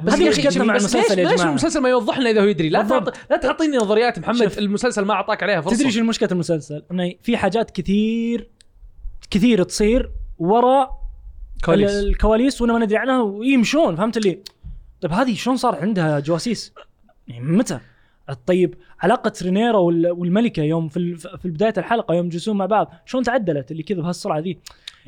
يدري 0.00 0.14
هذه 0.14 0.28
مشكلتنا 0.28 0.64
مع 0.64 0.74
بس 0.74 0.80
المسلسل 0.94 1.16
ليش 1.16 1.24
يا 1.24 1.30
ليش 1.30 1.34
جماعة 1.40 1.50
المسلسل 1.50 1.80
ما 1.80 1.88
يوضح 1.88 2.18
لنا 2.18 2.30
إذا 2.30 2.40
هو 2.40 2.44
يدري 2.44 2.68
لا. 2.68 2.82
تعط... 2.82 3.14
لا 3.30 3.36
تعطيني 3.36 3.76
نظريات 3.76 4.18
محمد 4.18 4.36
شوف. 4.42 4.58
المسلسل 4.58 5.04
ما 5.04 5.14
أعطاك 5.14 5.42
عليها 5.42 5.60
فرصة 5.60 5.76
تدري 5.76 5.90
شو 5.90 6.00
المشكلة 6.00 6.28
المسلسل؟ 6.32 6.82
إنه 6.90 7.12
في 7.22 7.36
حاجات 7.36 7.70
كثير 7.70 8.48
كثير 9.30 9.62
تصير 9.62 10.10
ورا 10.38 10.88
كواليس. 11.64 11.90
ال- 11.90 12.08
الكواليس 12.08 12.62
وأنا 12.62 12.72
ما 12.72 12.78
ندري 12.78 12.96
عنها 12.98 13.22
ويمشون 13.22 13.96
فهمت 13.96 14.16
اللي 14.16 14.38
طيب 15.00 15.12
هذه 15.12 15.34
شلون 15.34 15.56
صار 15.56 15.74
عندها 15.74 16.20
جواسيس؟ 16.20 16.72
يعني 17.28 17.44
متى؟ 17.52 17.78
طيب 18.46 18.74
علاقة 19.00 19.32
رينيرا 19.42 19.76
وال- 19.78 20.10
والملكة 20.10 20.62
يوم 20.62 20.88
في 20.88 21.16
في 21.16 21.48
بداية 21.48 21.74
الحلقة 21.78 22.14
يوم 22.14 22.26
يجلسون 22.26 22.56
مع 22.56 22.66
بعض 22.66 22.92
شلون 23.06 23.24
تعدلت 23.24 23.70
اللي 23.70 23.82
كذا 23.82 24.00
بهالسرعة 24.02 24.38
ذي؟ 24.38 24.58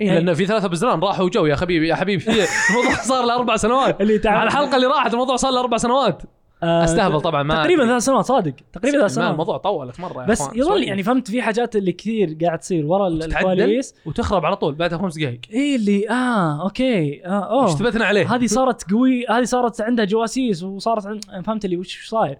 إيه 0.00 0.12
لأن 0.18 0.34
في 0.34 0.46
ثلاثة 0.46 0.68
بزران 0.68 1.00
راحوا 1.00 1.24
وجو 1.24 1.46
يا 1.46 1.56
حبيبي 1.56 1.88
يا 1.88 1.94
حبيبي. 1.94 2.20
في 2.20 2.30
الموضوع 2.70 2.94
صار 3.02 3.24
له 3.26 3.34
أربع 3.34 3.56
سنوات. 3.56 4.00
اللي 4.00 4.18
تعال 4.18 4.36
على 4.36 4.46
الحلقة 4.48 4.76
اللي 4.76 4.86
راحت 4.86 5.12
الموضوع 5.12 5.36
صار 5.36 5.52
له 5.52 5.60
أربع 5.60 5.76
سنوات. 5.76 6.22
آه، 6.62 6.84
أستهبل 6.84 7.20
طبعا 7.20 7.42
ما 7.42 7.54
تقريبا. 7.62 7.86
ثلاث 7.86 8.02
سنوات 8.02 8.24
صادق. 8.24 8.52
تقريبا 8.72 8.98
ثلاث 8.98 9.10
سنوات. 9.10 9.30
الموضوع 9.30 9.56
طولت 9.56 10.00
مرة 10.00 10.22
يا 10.22 10.26
بس. 10.26 10.48
يظل. 10.54 10.82
يعني 10.82 11.02
فهمت 11.02 11.30
في 11.30 11.42
حاجات 11.42 11.76
اللي 11.76 11.92
كثير 11.92 12.36
قاعد 12.42 12.58
تصير 12.58 12.86
ورا 12.86 13.08
الكواليس 13.08 13.94
وتخرب 14.06 14.46
على 14.46 14.56
طول 14.56 14.74
بعد 14.74 14.94
خمس 14.94 15.18
دقائق 15.18 15.40
اي 15.54 15.76
اللي 15.76 16.10
آه 16.10 16.62
أوكي. 16.62 17.26
آه 17.26 17.28
أوه. 17.28 17.64
اشتبتنا 17.66 18.04
عليه؟ 18.04 18.34
هذه 18.34 18.46
صارت 18.46 18.90
قوي 18.92 19.26
هذه 19.26 19.44
صارت 19.44 19.80
عندها 19.80 20.04
جواسيس 20.04 20.62
وصارت 20.62 21.06
عند... 21.06 21.24
فهمت 21.44 21.64
اللي 21.64 21.76
وش 21.76 22.08
صاير. 22.08 22.38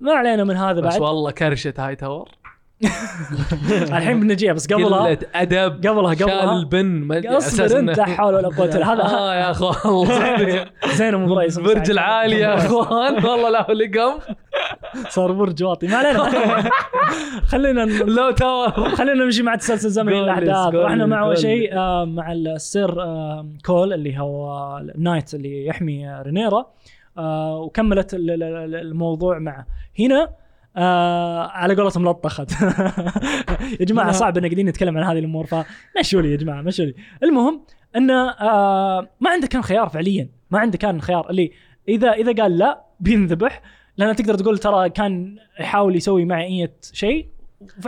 ما 0.00 0.12
علينا 0.12 0.44
من 0.44 0.56
هذا 0.56 0.80
بس 0.80 0.92
بعد. 0.92 1.02
والله 1.02 1.30
كرشه 1.30 1.74
هاي 1.78 1.96
تاور. 1.96 2.28
الحين 3.96 4.20
بنجيها 4.20 4.52
بس 4.52 4.72
قبلها 4.72 4.98
قلة 5.06 5.18
أدب 5.34 5.86
قبلها 5.86 6.14
شال 6.14 6.22
قبلها 6.24 6.52
البن 6.58 7.12
على 7.12 7.38
أساس 7.38 7.60
اصبر 7.60 7.78
انت 7.78 7.98
لا 7.98 8.04
حول 8.06 8.34
ولا 8.34 8.48
قوة 8.48 8.64
إلا 8.76 8.92
هذا 8.92 9.02
آه 9.02 9.34
يا 9.34 9.50
أخوان. 9.50 10.06
زين 10.98 11.14
أبو 11.14 11.34
بريس 11.34 11.58
برج 11.58 11.90
العالي 11.90 12.36
يا 12.40 12.54
أخوان. 12.66 13.14
والله 13.26 13.50
لا 13.50 13.66
لقم 13.72 14.18
صار 15.08 15.32
برج 15.32 15.62
واطي. 15.64 15.86
ما 15.86 15.96
علينا. 15.96 16.70
خلينا 17.46 17.80
لو 18.04 18.30
تاور 18.30 18.70
خلينا 18.70 19.24
نمشي 19.24 19.42
مع 19.42 19.54
تسلسل 19.56 19.88
زمني 19.90 20.20
الأحداث. 20.24 20.74
لي، 20.74 21.06
مع 21.06 21.22
أول 21.22 21.38
شيء 21.38 21.76
آه، 21.76 22.04
مع 22.04 22.32
السير 22.32 23.02
آه، 23.02 23.46
كول 23.66 23.92
اللي 23.92 24.18
هو 24.18 24.78
النايت 24.78 25.34
اللي 25.34 25.66
يحمي 25.66 26.22
رينيرا. 26.22 26.66
آه، 27.18 27.58
وكملت 27.58 28.14
ال- 28.14 28.30
ال- 28.30 28.42
ال- 28.42 28.74
الموضوع 28.74 29.38
معه 29.38 29.66
هنا 30.00 30.28
آه 30.76 31.46
على 31.46 31.74
قولتهم 31.74 32.08
لطخت. 32.08 32.52
يا 33.80 33.84
جماعة 33.84 34.12
صعب 34.12 34.38
ان 34.38 34.42
قاعدين 34.44 34.68
نتكلم 34.68 34.98
عن 34.98 35.04
هذه 35.04 35.18
الأمور 35.18 35.46
فمشوا 35.46 36.22
لي 36.22 36.30
يا 36.32 36.36
جماعة 36.36 36.62
مشوا 36.62 36.84
لي. 36.84 36.94
المهم 37.22 37.64
انه 37.96 38.30
آه 38.30 39.08
ما 39.20 39.30
عنده 39.30 39.46
كان 39.46 39.62
خيار 39.62 39.88
فعليا. 39.88 40.28
ما 40.50 40.58
عنده 40.58 40.78
كان 40.78 41.00
خيار. 41.00 41.30
اللي 41.30 41.52
إذا 41.88 42.12
إذا 42.12 42.42
قال 42.42 42.58
لا 42.58 42.84
بينذبح 43.00 43.62
لأن 43.96 44.16
تقدر 44.16 44.34
تقول 44.34 44.58
ترى 44.58 44.90
كان 44.90 45.36
يحاول 45.60 45.96
يسوي 45.96 46.24
معي 46.24 46.62
أي 46.62 46.72
شيء. 46.92 47.33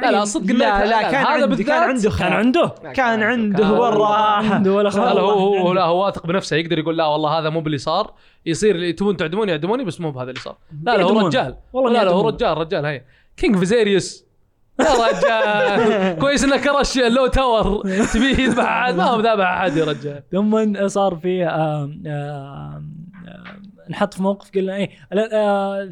لا 0.03 0.11
لا 0.11 0.25
صدق 0.25 0.55
لا 0.55 0.87
لا 0.87 1.03
كان 1.03 1.15
هذا 1.15 1.27
عنده 1.27 1.47
بالذات. 1.47 1.67
كان 1.67 1.83
عنده 1.83 2.11
كان. 2.19 2.33
عنده. 2.33 2.75
كان 2.95 3.23
عنده 3.23 3.73
والله 3.73 4.15
عنده 4.17 4.73
ولا 4.73 4.83
لا 4.83 4.91
خيار 4.91 5.15
لا 5.15 5.21
هو 5.21 5.73
لا 5.73 5.85
هو 5.85 6.05
واثق 6.05 6.27
بنفسه 6.27 6.57
يقدر 6.57 6.79
يقول 6.79 6.97
لا 6.99 7.07
والله 7.07 7.39
هذا 7.39 7.49
مو 7.51 7.61
باللي 7.61 7.79
صار. 7.79 8.13
يصير 8.47 8.75
اللي 8.75 8.93
تبون 8.93 9.17
تعدموني 9.17 9.53
اعدموني 9.53 9.85
بس 9.85 10.01
مو 10.01 10.11
بهذا 10.11 10.31
اللي 10.31 10.41
صار. 10.41 10.57
لا 10.83 10.97
لا 10.97 11.03
هو. 11.05 11.27
رجال. 11.27 11.57
والله 11.73 11.93
لا 11.93 12.05
لا 12.05 12.11
هو. 12.11 12.29
رجال 12.29 12.59
رجال 12.59 12.85
هي 12.87 13.03
king 13.37 13.57
فيزيريوس 13.57 14.27
يا 14.81 14.87
رجال. 14.87 16.19
كويس 16.21 16.45
انه 16.45 16.57
كرش 16.57 16.99
لو 16.99 17.27
تاور. 17.27 17.83
تبيه 18.15 18.41
يذبح 18.41 18.65
احد 18.65 18.95
ما 18.95 19.05
هو 19.05 19.21
ذابح 19.21 19.47
احد 19.47 19.77
يا 19.77 19.85
رجال. 19.85 20.23
ثم 20.33 20.87
صار 20.89 21.15
فيه 21.23 21.47
نحط 23.91 24.15
في 24.15 24.23
موقف 24.23 24.51
قلنا 24.55 24.77
إيه 24.77 24.91
لا، 25.13 25.91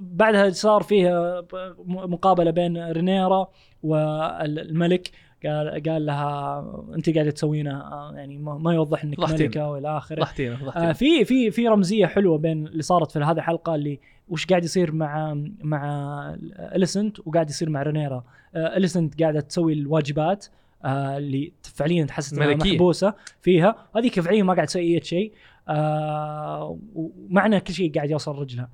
بعدها 0.00 0.50
صار 0.50 0.82
فيه 0.82 1.18
آه، 1.18 1.46
مقابلة 1.86 2.50
بين 2.50 2.90
رينيرا 2.90 3.48
والملك. 3.82 5.10
قال 5.46 5.82
قال 5.88 6.06
لها 6.06 6.84
أنت 6.94 7.10
قاعدة 7.14 7.30
تسوينه 7.30 7.80
آه، 7.80 8.12
يعني 8.14 8.38
ما 8.38 8.74
يوضح 8.74 9.04
إنك 9.04 9.16
فضحتينا. 9.16 9.42
ملكة 9.48 9.68
وإلى 9.68 9.96
آخره. 9.96 10.28
آه 10.76 10.92
في 10.92 11.24
في 11.24 11.50
في 11.50 11.68
رمزية 11.68 12.06
حلوة 12.06 12.38
بين 12.38 12.66
اللي 12.66 12.82
صارت 12.82 13.10
في 13.10 13.18
هذه 13.18 13.36
الحلقة 13.36 13.74
اللي 13.74 14.00
وش 14.28 14.46
قاعد 14.46 14.64
يصير 14.64 14.92
مع 14.92 15.34
مع 15.62 16.20
أليسنت 16.58 17.18
وقاعد 17.26 17.50
يصير 17.50 17.70
مع 17.70 17.82
رينيرا. 17.82 18.24
آه 18.54 18.76
أليسنت 18.76 19.22
قاعدة 19.22 19.40
تسوي 19.40 19.72
الواجبات 19.72 20.46
آه 20.84 21.16
اللي 21.18 21.52
فعليا 21.62 22.04
تحس 22.04 22.32
انها. 22.32 22.54
محبوسة 22.54 23.14
فيها. 23.42 23.76
هذيك 23.96 24.20
فعليا 24.20 24.42
ما 24.42 24.54
قاعد 24.54 24.66
تسوي 24.66 24.82
أي 24.82 25.00
شيء. 25.04 25.32
آه 25.68 26.78
ومعنى 26.94 27.60
كل 27.60 27.72
شيء 27.72 27.94
قاعد 27.94 28.10
يوصل 28.10 28.38
رجلها. 28.38 28.68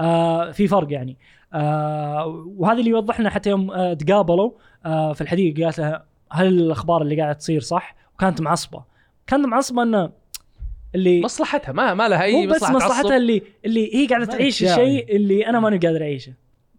آه 0.00 0.50
في 0.50 0.68
فرق 0.68 0.92
يعني 0.92 1.16
آه 1.54 2.26
وهذا 2.56 2.78
اللي 2.78 2.90
يوضح 2.90 3.20
لنا 3.20 3.30
حتى 3.30 3.50
يوم 3.50 3.70
آه 3.70 3.94
تقابلوا 3.94 4.50
آه 4.86 5.12
في 5.12 5.20
الحديقة 5.20 5.64
قالت 5.64 5.78
لها 5.78 6.04
هل 6.32 6.46
الأخبار 6.46 7.02
اللي 7.02 7.20
قاعدة 7.20 7.32
تصير 7.32 7.60
صح؟ 7.60 7.94
وكانت 8.14 8.40
معصبة 8.40 8.82
كانت 9.26 9.46
معصبة 9.46 9.82
إنه 9.82 10.10
اللي 10.94 11.20
مصلحتها 11.20 11.72
ما 11.72 11.94
ما 11.94 12.08
لها 12.08 12.22
أي 12.22 12.46
مو 12.46 12.52
بس 12.52 12.62
مصلحتها. 12.62 13.16
اللي 13.16 13.42
اللي 13.64 13.94
هي 13.96 14.06
قاعدة 14.06 14.24
تعيش 14.24 14.62
الشيء 14.64 15.16
اللي 15.16 15.46
أنا 15.46 15.60
ماني 15.60 15.78
قادر 15.78 16.02
أعيشه 16.02 16.32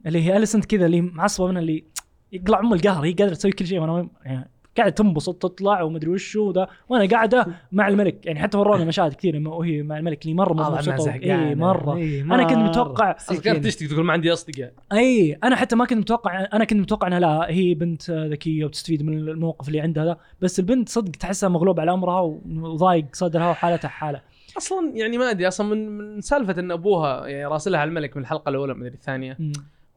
اللي 0.05 0.23
هي 0.23 0.37
أليسنت 0.37 0.65
كذا 0.65 0.85
اللي 0.85 1.01
معصبة 1.01 1.47
منها 1.47 1.61
اللي 1.61 1.83
يقلع 2.31 2.59
أم 2.59 2.73
القهر 2.73 3.05
هي 3.05 3.11
قادرة 3.13 3.33
تسوي 3.33 3.51
كل 3.51 3.67
شيء 3.67 3.79
وأنا 3.79 4.09
يعني 4.25 4.49
قاعدة 4.77 4.95
تنبسط 4.95 5.35
تطلع 5.35 5.81
ومدري 5.81 6.09
وش 6.09 6.35
وذا. 6.35 6.67
وأنا 6.89 7.05
قاعدة 7.09 7.47
مع 7.71 7.87
الملك. 7.87 8.25
يعني 8.25 8.39
حتى 8.39 8.57
ورونا 8.57 8.85
مشاهد 8.85 9.13
كثير 9.13 9.35
لما 9.35 9.53
وهي 9.55 9.81
مع 9.81 9.97
الملك 9.97 10.23
اللي 10.23 10.33
مرة 10.33 10.49
والله 10.49 10.91
مبسوطة. 10.93 11.13
اي. 11.13 11.55
مرة. 11.55 11.95
إيه، 11.95 12.21
أنا 12.23 12.43
كنت. 12.43 12.57
متوقع 12.57 13.15
أصلاً 13.15 13.41
كانت 13.41 13.65
تشتكي 13.65 13.87
تقول 13.87 14.05
ما 14.05 14.13
عندي 14.13 14.33
أصدقاء. 14.33 14.73
اي 14.93 15.33
أنا 15.43 15.55
حتى 15.55 15.75
ما 15.75 15.85
كنت 15.85 15.99
متوقع 15.99 16.47
أنا 16.53 16.65
كنت 16.65 16.79
متوقع 16.79 17.07
إنها 17.07 17.19
لا 17.19 17.49
هي 17.49 17.73
بنت 17.73 18.11
ذكية 18.11 18.65
وبتستفيد 18.65 19.03
من 19.03 19.13
الموقف 19.17 19.67
اللي 19.67 19.79
عندها 19.79 20.05
ذا. 20.05 20.17
بس 20.41 20.59
البنت 20.59 20.89
صدق 20.89 21.11
تحسها 21.11 21.49
مغلوب 21.49 21.79
على 21.79 21.93
أمرها 21.93 22.21
وضايق 22.21 23.05
صدرها 23.13 23.49
وحالتها 23.49 23.87
حالة. 23.87 24.21
أصلا 24.57 24.91
يعني 24.95 25.17
ما 25.17 25.29
أدري 25.29 25.47
أصلا 25.47 25.67
من, 25.67 25.97
من 25.97 26.21
سالفة 26.21 26.59
إن 26.59 26.71
أبوها 26.71 27.27
يعني 27.27 27.45
راسلها 27.45 27.79
على 27.79 27.87
الملك 27.87 28.17
من 28.17 28.23
الحلقة 28.23 28.49
الأولى 28.49 28.73
من 28.73 28.87
الثانية. 28.87 29.37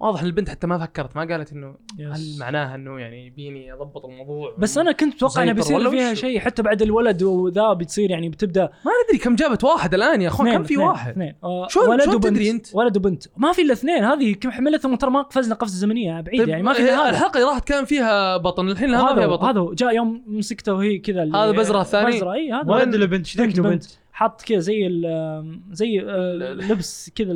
واضح 0.03 0.21
إن 0.21 0.27
البنت 0.27 0.49
حتى 0.49 0.67
ما 0.67 0.79
فكرت 0.79 1.17
ما 1.17 1.25
قالت 1.25 1.53
إنه. 1.53 1.75
هل 2.01 2.37
معناها 2.41 2.75
إنه 2.75 2.99
يعني 3.01 3.27
يبيني 3.27 3.73
أضبط 3.73 4.05
الموضوع 4.05 4.55
بس 4.59 4.79
أنا 4.79 4.93
كنت 4.93 5.15
أتوقع 5.15 5.43
إنه 5.43 5.53
بيصير 5.53 5.91
فيها؟ 5.91 6.15
شيء 6.15 6.39
حتى 6.41 6.63
بعد 6.63 6.83
الولد 6.83 7.23
وذا 7.23 7.73
بتصير 7.73 8.11
يعني 8.11 8.29
بتبدأ 8.29 8.63
ما 8.63 8.91
ندري 9.07 9.19
كم 9.25 9.35
جابت 9.35 9.65
واحد 9.65 9.95
الآن 9.95 10.23
يا 10.23 10.29
أخوان 10.29 10.53
كم 10.53 10.63
في 10.63 10.75
اثنين 10.75 10.89
واحد 10.89 11.11
اثنين 11.13 11.35
آه، 11.45 11.67
شلون- 11.69 11.89
ولد 11.89 12.09
وبنت 12.09 12.25
تدري 12.27 12.51
أنت؟ 12.51 12.67
ولد 12.75 12.97
وبنت 12.97 13.25
ما 13.37 13.53
في 13.53 13.63
إلا 13.63 13.73
اثنين 13.73 14.05
هذه 14.05 14.35
كم 14.35 14.51
حملتهم 14.51 14.95
ترى 14.97 15.11
ما 15.11 15.23
قفزنا 15.23 15.55
قفزة 15.55 15.77
زمنية 15.79 16.21
بعيد 16.21 16.49
يعني 16.49 16.63
ما 16.63 16.73
في 16.73 16.83
هذا 16.83 17.11
الحلقة 17.11 17.37
اللي 17.39 17.49
راحت 17.49 17.69
كان 17.69 17.85
فيها 17.85 18.37
بطن 18.37 18.69
الحين 18.69 18.91
لها 18.91 19.03
ما 19.03 19.09
هذا 19.11 19.15
فيها 19.15 19.27
بطن 19.27 19.47
هذا 19.47 19.61
هو. 19.61 19.73
جاء 19.75 19.95
يوم 19.95 20.23
مسكته 20.27 20.75
وهي 20.75 20.99
كذا 20.99 21.23
هذا 21.35 21.51
بزرة 21.51 21.81
الثاني؟ 21.81 22.17
بزرة 22.17 22.33
إي 22.33 22.53
هذا 22.53 22.71
ولد 22.73 22.95
ولا 22.95 23.07
بنت؟ 23.07 23.41
بنت 23.41 23.85
حط 24.13 24.43
كذا 24.43 24.59
زي 24.59 24.87
ال- 24.87 25.61
زي 25.73 26.01
آه، 26.01 26.33
لبس 26.55 27.11
كذا 27.15 27.33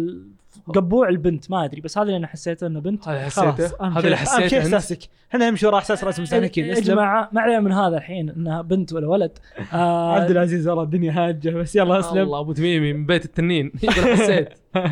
قبوع 0.74 1.08
البنت 1.08 1.50
ما 1.50 1.64
أدري 1.64 1.80
بس 1.80 1.98
هذا 1.98 2.06
اللي 2.06 2.16
أنا 2.16 2.26
حسيته 2.26 2.66
إنه 2.66 2.80
بنت. 2.80 3.08
هذا 3.08 3.24
حسيته؟ 3.24 3.86
هذا 3.86 3.98
اللي 3.98 4.16
حسيته. 4.16 4.58
إحساسك. 4.58 4.98
إحنا 5.30 5.50
نمشي 5.50 5.66
ورا 5.66 5.78
احساس 5.78 6.04
رأس 6.04 6.20
مستهلكين 6.20 6.64
يا 6.64 6.80
جماعة 6.80 7.28
ما 7.32 7.40
علينا 7.40 7.60
من 7.60 7.72
هذا 7.72 7.96
الحين 7.96 8.30
إنها 8.30 8.62
بنت 8.62 8.92
ولا 8.92 9.08
ولد. 9.08 9.38
آه 9.72 10.14
عبد 10.14 10.30
العزيز 10.30 10.68
والله 10.68 10.82
الدنيا 10.82 11.12
هاجة 11.12 11.50
بس 11.50 11.76
يلا 11.76 11.98
أسلم. 11.98 12.22
الله 12.22 12.40
أبو 12.40 12.52
تميمي 12.52 12.92
من 12.92 13.06
بيت 13.06 13.24
التنين. 13.24 13.72
حسيت. 13.88 14.48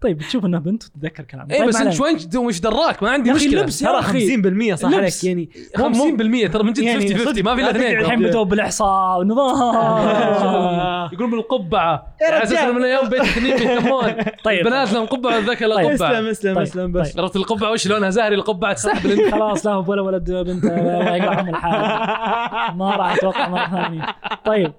طيب 0.00 0.18
تشوف 0.18 0.44
انها 0.44 0.60
بنت 0.60 0.84
وتتذكر 0.84 1.22
كلام 1.24 1.46
اي 1.50 1.58
طيب 1.58 1.68
بس 1.68 1.76
إنت. 1.76 2.00
وين 2.00 2.18
وش 2.36 2.60
دراك؟ 2.60 3.02
ما 3.02 3.10
عندي 3.10 3.32
مشكلة. 3.32 3.60
يا 3.60 3.66
ترى 3.66 3.98
أخي. 3.98 4.36
50% 4.72 4.74
صح 4.74 4.88
لبس. 4.88 4.94
عليك 4.94 5.24
يعني 5.24 5.48
50% 6.48 6.52
ترى 6.52 6.62
من 6.62 6.72
جد 6.72 6.78
يعني 6.82 7.00
50 7.00 7.16
50 7.18 7.32
صدق. 7.32 7.44
ما 7.44 7.54
في 7.54 7.60
إلا 7.60 7.70
لا 7.70 7.78
اثنين. 7.78 7.98
الحين 8.00 8.22
بدوا 8.22 8.44
بالاحصاء 8.44 9.20
ونظام 9.20 11.08
يقولون 11.12 11.30
بالقبعه 11.30 12.06
يا 12.22 12.26
على 12.34 12.42
أساس 12.42 12.52
رجال. 12.52 12.64
إنه 12.68 12.78
من 12.78 12.84
أيام 12.84 13.08
بيت 13.08 13.20
التنين 13.22 13.56
بيهتمون 13.56 14.12
طيب. 14.44 14.58
البنات 14.66 14.92
لهم 14.92 15.06
قبعة 15.06 15.34
والذكر 15.36 15.66
له 15.66 15.74
طيب. 15.76 15.86
قبعة. 15.86 16.10
اسلم 16.10 16.26
اسلم 16.26 16.54
طيب، 16.54 16.62
اسلم 16.62 16.92
بس. 16.92 17.18
عرفت 17.18 17.36
القبعة؟ 17.36 17.70
وش 17.72 17.86
لونها؟ 17.88 18.10
زهري 18.10 18.34
القبعة 18.34 18.76
انت 19.04 19.34
خلاص 19.34 19.66
لا 19.66 19.72
هو 19.72 19.90
ولا 19.92 20.02
ولد 20.02 20.30
بنت 20.30 20.64
الله 20.64 21.16
يقرحهم 21.16 21.48
الحال. 21.48 22.76
ما 22.76 22.96
راح 22.96 23.14
أتوقع 23.14 23.48
مرة 23.48 23.70
ثانية. 23.70 24.06
طيب. 24.44 24.72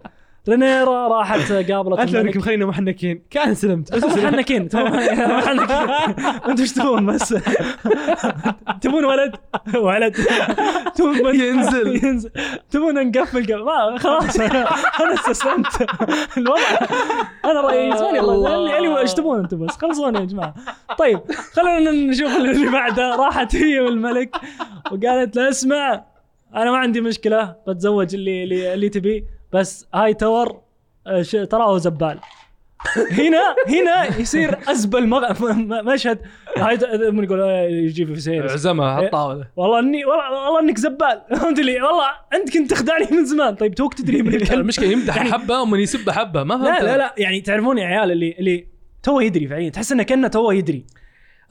رينيرا 0.50 1.08
راحت 1.08 1.52
قابلت 1.52 2.00
انت 2.00 2.12
لو 2.12 2.22
انك 2.22 2.30
الملك. 2.30 2.38
مخلينا 2.38 2.66
محنكين. 2.66 3.24
كان 3.30 3.56
سلمت. 3.56 3.96
محنكين. 3.96 4.70
محنكين. 4.74 5.70
أنتم 6.50 6.62
إيش 6.62 6.72
تبون 6.74 7.06
بس؟ 7.06 7.36
تبون 8.82 9.06
ولد؟ 9.06 9.36
ولد. 9.76 10.18
تبون 10.96 11.36
ينزل. 11.36 12.06
ينزل. 12.06 12.32
تبون 12.72 13.08
نقفل 13.08 13.64
ما 13.64 13.98
خلاص. 13.98 14.40
أنا 14.40 15.14
استسلمت 15.14 15.88
الوضع. 16.38 16.88
أنا 17.46 17.62
رأيي 17.62 17.90
يسمعني 17.90 18.20
الله. 18.20 18.34
الله. 18.36 18.56
اللي 18.56 18.78
اللي 18.78 19.00
إيش 19.00 19.14
تبون 19.14 19.40
أنتم 19.40 19.66
بس؟ 19.66 19.78
خلصوني 19.78 20.20
يا 20.20 20.26
جماعة. 20.26 20.54
طيب 20.98 21.20
خلينا 21.54 21.92
نشوف 21.92 22.38
اللي 22.38 22.72
بعده. 22.72 23.16
راحت 23.16 23.56
هي 23.56 23.80
والملك 23.80 24.36
وقالت 24.92 25.36
له 25.36 25.50
اسمع 25.50 26.04
أنا 26.56 26.72
ما 26.72 26.78
عندي 26.78 27.02
مشكلة 27.02 27.56
بتزوج 27.68 28.16
اللي 28.16 28.44
اللي, 28.44 28.74
اللي 28.74 28.90
تبيه. 28.90 29.43
بس 29.54 29.88
هاي 29.94 30.14
تور 30.14 30.62
آه، 31.08 31.22
تراه 31.22 31.78
زبال. 31.78 32.20
هنا 33.12 33.56
هنا 33.68 34.18
يصير 34.20 34.58
أزبل 34.72 35.08
مغ... 35.08 35.34
مشهد. 35.94 36.20
هاي 36.58 36.78
من 37.12 37.24
يقول 37.24 37.42
آه، 37.42 37.62
يجي 37.64 38.06
في 38.06 38.16
سيرس 38.20 38.52
عزمها 38.52 38.92
على 38.92 39.06
الطاوله 39.06 39.48
والله 39.56 39.80
إني 39.80 40.06
والله, 40.06 40.60
إنك 40.60 40.78
زبال. 40.78 41.22
فهمت 41.36 41.60
لي؟ 41.60 41.82
والله 41.82 42.08
أنت 42.34 42.54
كنت 42.58 42.72
تخدعني 42.72 43.08
من 43.12 43.26
زمان. 43.26 43.56
طيب 43.56 43.76
توك 43.76 43.94
تدري 43.94 44.22
من 44.22 44.34
الكلب. 44.36 44.60
المشكلة 44.60 44.88
يمدح 44.92 45.18
يعني- 45.18 45.32
حبة 45.32 45.62
ومن 45.62 45.80
يسب 45.80 46.10
حبة. 46.10 46.44
ما 46.44 46.54
لا 46.54 46.64
فهمت. 46.66 46.82
لا 46.82 46.98
لا 46.98 47.16
يعني 47.18 47.42
تعرفون 47.42 47.78
يا 47.78 47.86
عيال 47.86 48.12
اللي 48.12 48.36
اللي 48.40 48.68
توه 49.04 49.24
يدري 49.24 49.48
فعليا 49.48 49.70
تحس 49.70 49.92
إنه 49.92 50.04
كأنه 50.04 50.28
توه 50.28 50.54
يدري. 50.54 50.86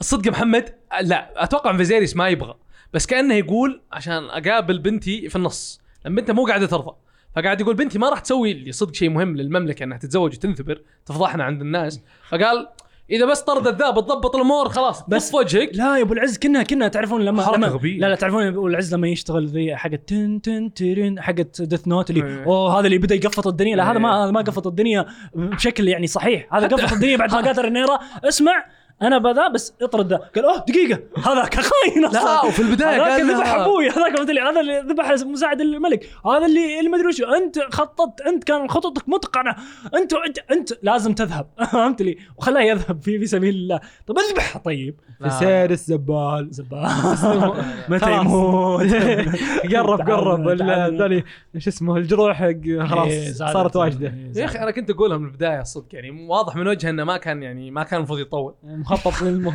الصدق 0.01 0.31
محمد 0.31 0.69
لا 1.01 1.43
أتوقع 1.43 1.77
فيزيريس 1.77 2.15
ما 2.15 2.29
يبغى. 2.29 2.55
بس 2.93 3.05
كأنه 3.05 3.33
يقول 3.35 3.81
عشان 3.91 4.23
أقابل 4.23 4.79
بنتي 4.79 5.29
في 5.29 5.35
النص. 5.35 5.81
لما 6.05 6.21
بنته 6.21 6.33
مو 6.33 6.45
قاعدة 6.45 6.65
ترضى. 6.65 6.95
فقاعد 7.35 7.61
يقول 7.61 7.75
بنتي 7.75 7.99
ما 7.99 8.09
راح 8.09 8.19
تسوي 8.19 8.51
اللي 8.51 8.71
صدق 8.71 8.93
شيء 8.93 9.09
مهم 9.09 9.37
للمملكة 9.37 9.83
إنها 9.83 9.97
تتزوج 9.97 10.33
وتنثبر 10.35 10.81
تفضحنا 11.05 11.43
عند 11.43 11.61
الناس 11.61 12.01
فقال 12.29 12.67
إذا 13.09 13.25
بس 13.25 13.41
طردت 13.41 13.81
ذا 13.81 13.89
بتضبط 13.89 14.35
الأمور 14.35 14.69
خلاص 14.69 15.03
بس- 15.09 15.33
وجهك 15.33 15.69
لا 15.73 15.97
يا 15.97 16.01
أبو 16.03 16.13
العز 16.13 16.37
كنا 16.37 16.63
كنا 16.63 16.87
تعرفون 16.87 17.21
لما 17.21 17.43
حركة 17.43 17.57
لما 17.57 17.67
غبية. 17.67 17.99
لا 17.99 18.05
لا 18.09 18.15
تعرفون 18.15 18.43
أبو 18.47 18.67
العز 18.67 18.93
لما 18.93 19.07
يشتغل 19.07 19.47
ذي 19.47 19.75
حقت 19.75 20.01
تن 20.09 20.41
تن 20.41 20.73
ترين 20.73 21.21
حقت 21.21 21.61
ديث 21.61 21.87
نوت 21.87 22.09
اللي 22.09 22.23
إيه. 22.25 22.43
أوه 22.43 22.79
هذا 22.79 22.85
اللي 22.85 22.97
بدأ 22.97 23.15
يقفط 23.15 23.47
الدنيا 23.47 23.75
لا 23.75 23.91
هذا 23.91 23.99
ما 23.99 24.15
إيه. 24.17 24.23
هذا 24.23 24.31
ما 24.31 24.41
قفط 24.41 24.67
الدنيا 24.67 25.05
بشكل 25.35 25.87
يعني 25.87 26.07
صحيح 26.07 26.53
هذا 26.55 26.67
قفط 26.67 26.93
الدنيا 26.93 27.17
بعد 27.17 27.31
ما 27.31 27.41
قاتل 27.47 27.61
رينيرا 27.61 27.99
اسمع 28.23 28.65
أنا 29.03 29.17
بذا 29.17 29.47
بس 29.47 29.73
اطرد 29.81 30.07
ذا. 30.07 30.17
قال 30.35 30.45
أوه 30.45 30.65
دقيقة 30.67 30.99
هذاك 31.17 31.55
خاين 31.55 32.01
لا. 32.13 32.45
وفي 32.45 32.61
البداية 32.61 33.03
هذاك 33.05 33.21
ذبح 33.21 33.53
أبوي 33.53 33.89
هذاك 33.89 34.15
قلت 34.17 34.29
لي 34.31 34.41
هذا 34.41 34.59
اللي 34.59 34.79
ذبح 34.79 35.11
مساعد 35.11 35.61
الملك 35.61 36.09
هذا 36.25 36.45
اللي 36.45 36.79
اللي 36.79 36.89
ما 36.89 36.97
أدري 36.97 37.07
وش. 37.07 37.21
أنت 37.21 37.59
خططت 37.59 38.21
أنت 38.21 38.43
كان 38.43 38.69
خططك 38.69 39.09
متقنة. 39.09 39.55
أنت 39.95 40.13
انت 40.13 40.37
أنت 40.51 40.69
لازم 40.83 41.13
تذهب. 41.13 41.47
فهمت 41.71 42.01
لي؟ 42.01 42.17
وخلاه 42.37 42.61
يذهب 42.61 43.01
في 43.01 43.19
في 43.19 43.25
سبيل 43.25 43.55
الله. 43.55 43.79
طب 44.07 44.15
اذبحه 44.17 44.59
طيب. 44.59 44.99
لا. 45.19 45.29
سيرس 45.29 45.87
زبال 45.87 46.47
زبال. 46.51 46.79
متى 47.89 48.05
خلاص. 48.05 48.25
يموت؟ 48.25 48.93
قرب 49.75 50.01
قرب. 50.09 50.47
ذولي 50.93 51.23
شو 51.57 51.69
اسمه 51.69 51.97
الجروح 51.97 52.37
حق 52.37 52.85
خلاص 52.87 53.07
إيه، 53.07 53.29
زادت- 53.31 53.53
صارت 53.53 53.75
واجدة. 53.75 54.13
يا 54.35 54.45
أخي 54.45 54.59
أنا 54.59 54.71
كنت 54.71 54.89
أقولها 54.89 55.17
من 55.17 55.25
البداية 55.25 55.61
الصدق 55.61 55.85
يعني 55.91 56.27
واضح 56.27 56.55
من 56.55 56.67
وجهه 56.67 56.89
إنه 56.89 57.03
ما 57.03 57.17
كان 57.17 57.43
يعني 57.43 57.71
ما 57.71 57.83
كان 57.83 57.97
المفروض 57.97 58.19
يطول. 58.19 58.53
مخطط 58.93 59.21
للم 59.21 59.43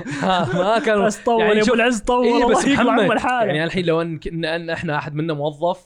ما 0.55 0.79
كان 0.87 1.05
بس 1.07 1.17
طول 1.17 1.41
يعني 1.41 1.59
يا 1.59 1.63
ابو 1.63 1.75
العز 1.75 2.01
طول 2.01 2.25
إيه 2.27 2.45
بس 2.45 2.65
محمد 2.65 3.21
يعني 3.25 3.65
الحين 3.65 3.85
لو 3.87 4.03
ان 4.03 4.21
إن- 4.29 4.71
إحنا 4.71 4.99
أحد 4.99 5.15
منا 5.15 5.35
موظف 5.35 5.81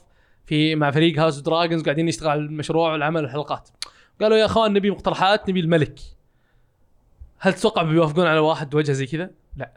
في 0.47 0.75
مع 0.75 0.91
فريق 0.91 1.19
هاوس 1.19 1.39
دراجونز 1.39 1.83
قاعدين 1.83 2.07
نشتغل 2.07 2.29
على 2.31 2.41
المشروع 2.41 2.93
والعمل 2.93 3.25
الحلقات 3.25 3.69
قالوا 4.21 4.37
يا 4.37 4.45
أخوان 4.45 4.73
نبي 4.73 4.91
مقترحات 4.91 5.49
نبي 5.51 5.61
الملك. 5.61 5.99
هل 7.39 7.53
تتوقع 7.55 7.83
بيوافقون 7.83 8.27
على 8.27 8.39
واحد 8.39 8.75
وجهة 8.75 8.93
زي 8.93 9.07
كذا؟ 9.07 9.31
لا. 9.57 9.73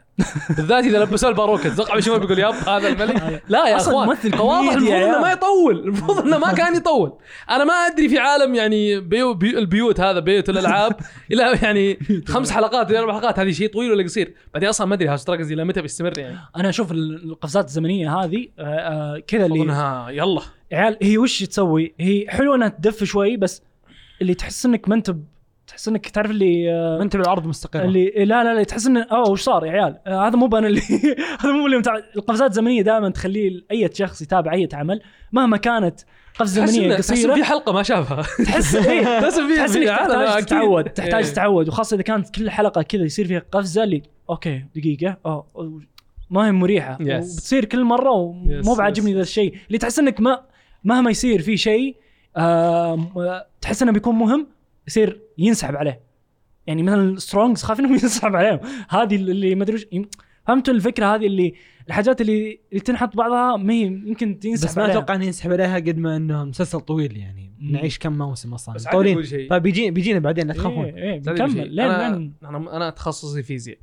بالذات 0.56 0.84
إذا 0.84 1.04
لبسوه 1.04 1.30
الباروكه 1.30 1.68
تتوقع 1.68 1.94
بيشوفه 1.94 2.18
بيقول 2.18 2.38
yup 2.38 2.54
هذا 2.54 2.88
الملك. 2.88 3.42
لا 3.48 3.68
يا 3.68 3.76
أخوان 3.76 4.08
يا 4.08 4.12
المفروض 4.14 4.92
إنه. 4.92 5.20
ما 5.20 5.32
يطول. 5.32 5.78
المفروض 5.78 6.18
إنه 6.18 6.38
ما 6.38 6.52
كان 6.52 6.76
يطول. 6.76 7.12
أنا 7.50 7.64
ما 7.64 7.72
أدري 7.72 8.08
في 8.08 8.18
عالم 8.18 8.54
يعني 8.54 9.00
بيو 9.00 9.34
بيو 9.34 9.58
البيوت 9.58 10.00
هذا 10.00 10.20
بيوت 10.20 10.48
الألعاب 10.48 10.96
إلى 11.32 11.58
يعني 11.62 11.98
خمس 12.28 12.50
حلقات 12.50 12.90
إلى 12.90 12.98
أربع 12.98 13.12
حلقات 13.20 13.38
هذه 13.38 13.50
شيء 13.50 13.72
طويل 13.72 13.90
ولا 13.92 14.04
قصير. 14.04 14.34
بعدين 14.54 14.68
أصلا 14.68 14.86
ما 14.86 14.94
أدري 14.94 15.08
هاوس 15.08 15.24
دراجونز 15.24 15.52
إلى 15.52 15.64
متى 15.64 15.82
بيستمر 15.82 16.18
يعني. 16.18 16.38
أنا 16.56 16.68
أشوف 16.68 16.92
ال- 16.92 17.24
القفزات 17.30 17.64
الزمنية 17.64 18.16
هذه 18.18 18.48
آه، 18.58 18.62
آه، 18.64 19.18
كذا 19.26 19.46
اللي 19.46 19.60
أظنها 19.60 20.10
يلا. 20.10 20.40
عيال 20.72 20.96
هي 21.02 21.18
وش 21.18 21.42
تسوي؟ 21.42 21.94
هي 22.00 22.24
حلوة 22.28 22.56
إنها 22.56 22.68
تدف 22.68 23.04
شوي 23.04 23.36
بس 23.36 23.62
اللي 24.22 24.34
تحس 24.34 24.66
إنك 24.66 24.88
ما 24.88 24.94
أنت 24.94 25.14
تحس 25.76 25.88
إنك 25.88 26.08
تعرف 26.08 26.30
اللي 26.30 26.72
آه، 26.72 26.96
ما 26.96 27.02
أنت 27.02 27.16
بالعرض 27.16 27.46
مستقر 27.46 27.84
اللي 27.84 28.10
لا 28.16 28.44
لا 28.44 28.54
لا 28.54 28.62
تحس 28.62 28.86
انه 28.86 29.02
أوه 29.02 29.30
وش 29.30 29.42
صار 29.42 29.66
يا 29.66 29.70
عيال؟ 29.72 29.98
آه 30.06 30.26
هذا 30.28 30.36
مو 30.36 30.58
أنا 30.58 30.66
اللي 30.66 30.80
هذا 31.40 31.52
مو 31.52 31.66
اللي 31.66 31.76
متع... 31.78 31.96
القفزات 32.16 32.50
الزمنية 32.50 32.82
دائما 32.82 33.10
تخلي 33.10 33.64
أي 33.70 33.90
شخص 33.94 34.22
يتابع 34.22 34.52
أي 34.52 34.68
عمل 34.72 35.00
مهما 35.32 35.56
كانت 35.56 36.00
قفزة 36.38 36.66
زمنية 36.66 36.88
إنه- 36.90 36.98
تحس 36.98 37.12
قصيرة 37.12 37.34
في 37.34 37.44
حلقة 37.44 37.72
ما 37.72 37.82
شافها 37.82 38.22
تحس 38.44 38.74
إيه 38.76 39.04
تحس 39.20 39.38
في- 39.40 39.56
تحس 39.56 39.76
إنك 39.76 39.86
تحتاج. 39.88 40.44
تتعود 40.44 40.84
تحتاج 40.84 41.24
إيه. 41.24 41.32
تتعود 41.32 41.68
وخاصة 41.68 41.94
إذا 41.94 42.02
كانت 42.02 42.30
كل 42.34 42.50
حلقة 42.50 42.82
كذا 42.82 43.02
يصير 43.04 43.26
فيها 43.26 43.42
قفزة 43.52 43.82
اللي 43.84 44.02
أوكي 44.30 44.64
دقيقة 44.76 45.16
أوه 45.26 45.46
ما 46.30 46.46
هي 46.46 46.52
مريحة 46.52 46.98
Yes. 46.98 47.00
وبتصير 47.02 47.64
كل 47.64 47.84
مرة 47.84 48.10
ومو 48.10 48.74
Yes, 48.74 48.78
بعاجبني 48.78 49.12
yes. 49.12 49.14
ذا 49.14 49.22
الشيء 49.22 49.54
اللي 49.66 49.78
تحس 49.78 49.98
إنك 49.98 50.20
ما 50.20 50.40
مهما 50.84 51.10
يصير 51.10 51.42
في 51.42 51.56
شيء 51.56 51.96
آه 52.36 53.46
تحس 53.60 53.82
إنه 53.82 53.92
بيكون 53.92 54.14
مهم 54.14 54.46
يصير 54.86 55.20
ينسحب 55.38 55.76
عليه. 55.76 56.00
يعني 56.66 56.82
مثلا 56.82 57.18
سترونجز 57.18 57.62
خاف 57.62 57.80
إنهم 57.80 57.92
ينسحب 58.02 58.36
عليهم. 58.36 58.60
هذه 58.88 59.16
اللي 59.16 59.54
ما 59.54 59.62
أدري 59.64 59.74
وش- 59.76 59.86
فهمتوا 60.46 60.74
الفكرة 60.74 61.14
هذه 61.14 61.26
اللي 61.26 61.54
الحاجات 61.88 62.20
اللي 62.20 62.60
اللي 62.72 62.80
تنحط 62.80 63.16
بعضها 63.16 63.56
ما 63.56 63.72
هي 63.72 63.82
يمكن 63.82 64.38
تنسحب 64.38 64.68
بس 64.70 64.78
ما 64.78 64.90
أتوقع 64.90 65.14
إنه 65.14 65.24
ينسحب 65.24 65.52
عليها 65.52 65.76
قد 65.76 65.98
ما 65.98 66.16
انه 66.16 66.44
مسلسل 66.44 66.80
طويل 66.80 67.16
يعني. 67.16 67.52
مم. 67.58 67.72
نعيش 67.72 67.98
كم 67.98 68.18
موسم 68.18 68.54
أصلا. 68.54 68.74
بس 68.74 68.86
عادي 68.86 68.96
طولين 68.96 69.12
أقول 69.12 69.26
شيء. 69.26 69.50
طيب 69.50 69.62
بيجي 69.62 69.90
بيجينا 69.90 70.18
بعدين 70.18 70.46
لا 70.46 70.54
تخافون. 70.54 70.84
عادي 70.84 71.00
أقول 71.30 71.36
شيء. 71.38 71.46
بنكمل 71.46 71.74
لين 71.74 71.84
أنا 71.90 72.16
لين. 72.16 72.32
أنا 72.44 72.76
أنا 72.76 72.90
تخصصي 72.90 73.42
فيزياء. 73.42 73.78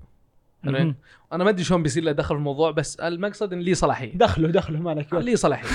أنا 1.33 1.43
ما 1.43 1.49
أدري 1.49 1.63
شلون 1.63 1.83
بيصير 1.83 2.03
له 2.03 2.11
دخل 2.11 2.27
في 2.35 2.39
الموضوع 2.39 2.71
بس 2.71 2.95
المقصد 2.95 3.53
إن 3.53 3.59
لي 3.59 3.73
صلاحية. 3.73 4.17
دخله 4.17 4.47
دخله 4.49 4.79
مالك 4.79 5.13
لي 5.13 5.35
صلاحية. 5.35 5.67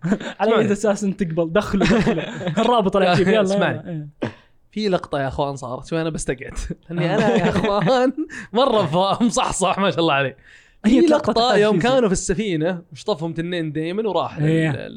على. 0.40 0.58
اي 0.58 0.72
أساس 0.72 1.04
إنت 1.04 1.22
تقبل 1.22 1.52
دخله 1.52 1.84
دخله. 1.84 2.22
الرابط 2.62 2.96
يلا 2.96 3.42
اسمعني. 3.42 4.08
في 4.74 4.88
لقطة 4.88 5.20
يا 5.20 5.28
أخوان 5.28 5.56
صارت 5.56 5.86
شوي 5.86 6.00
أنا 6.00 6.10
بستقعد. 6.10 6.52
لأني 6.90 7.14
أنا 7.14 7.36
يا 7.36 7.48
أخوان 7.56 8.12
مرة 8.52 9.22
مصحصح 9.22 9.78
ما 9.82 9.90
شاء 9.90 10.00
الله 10.00 10.14
عليه 10.14 10.36
في 10.84 11.00
لقطة 11.00 11.32
لقطة 11.32 11.56
يوم. 11.56 11.78
كانوا 11.78 12.08
في 12.08 12.12
السفينة 12.12 12.82
وشطفهم 12.92 13.32
تنين 13.32 13.72
دايمن 13.72 14.06
وراح 14.06 14.38
إيه. 14.38 14.90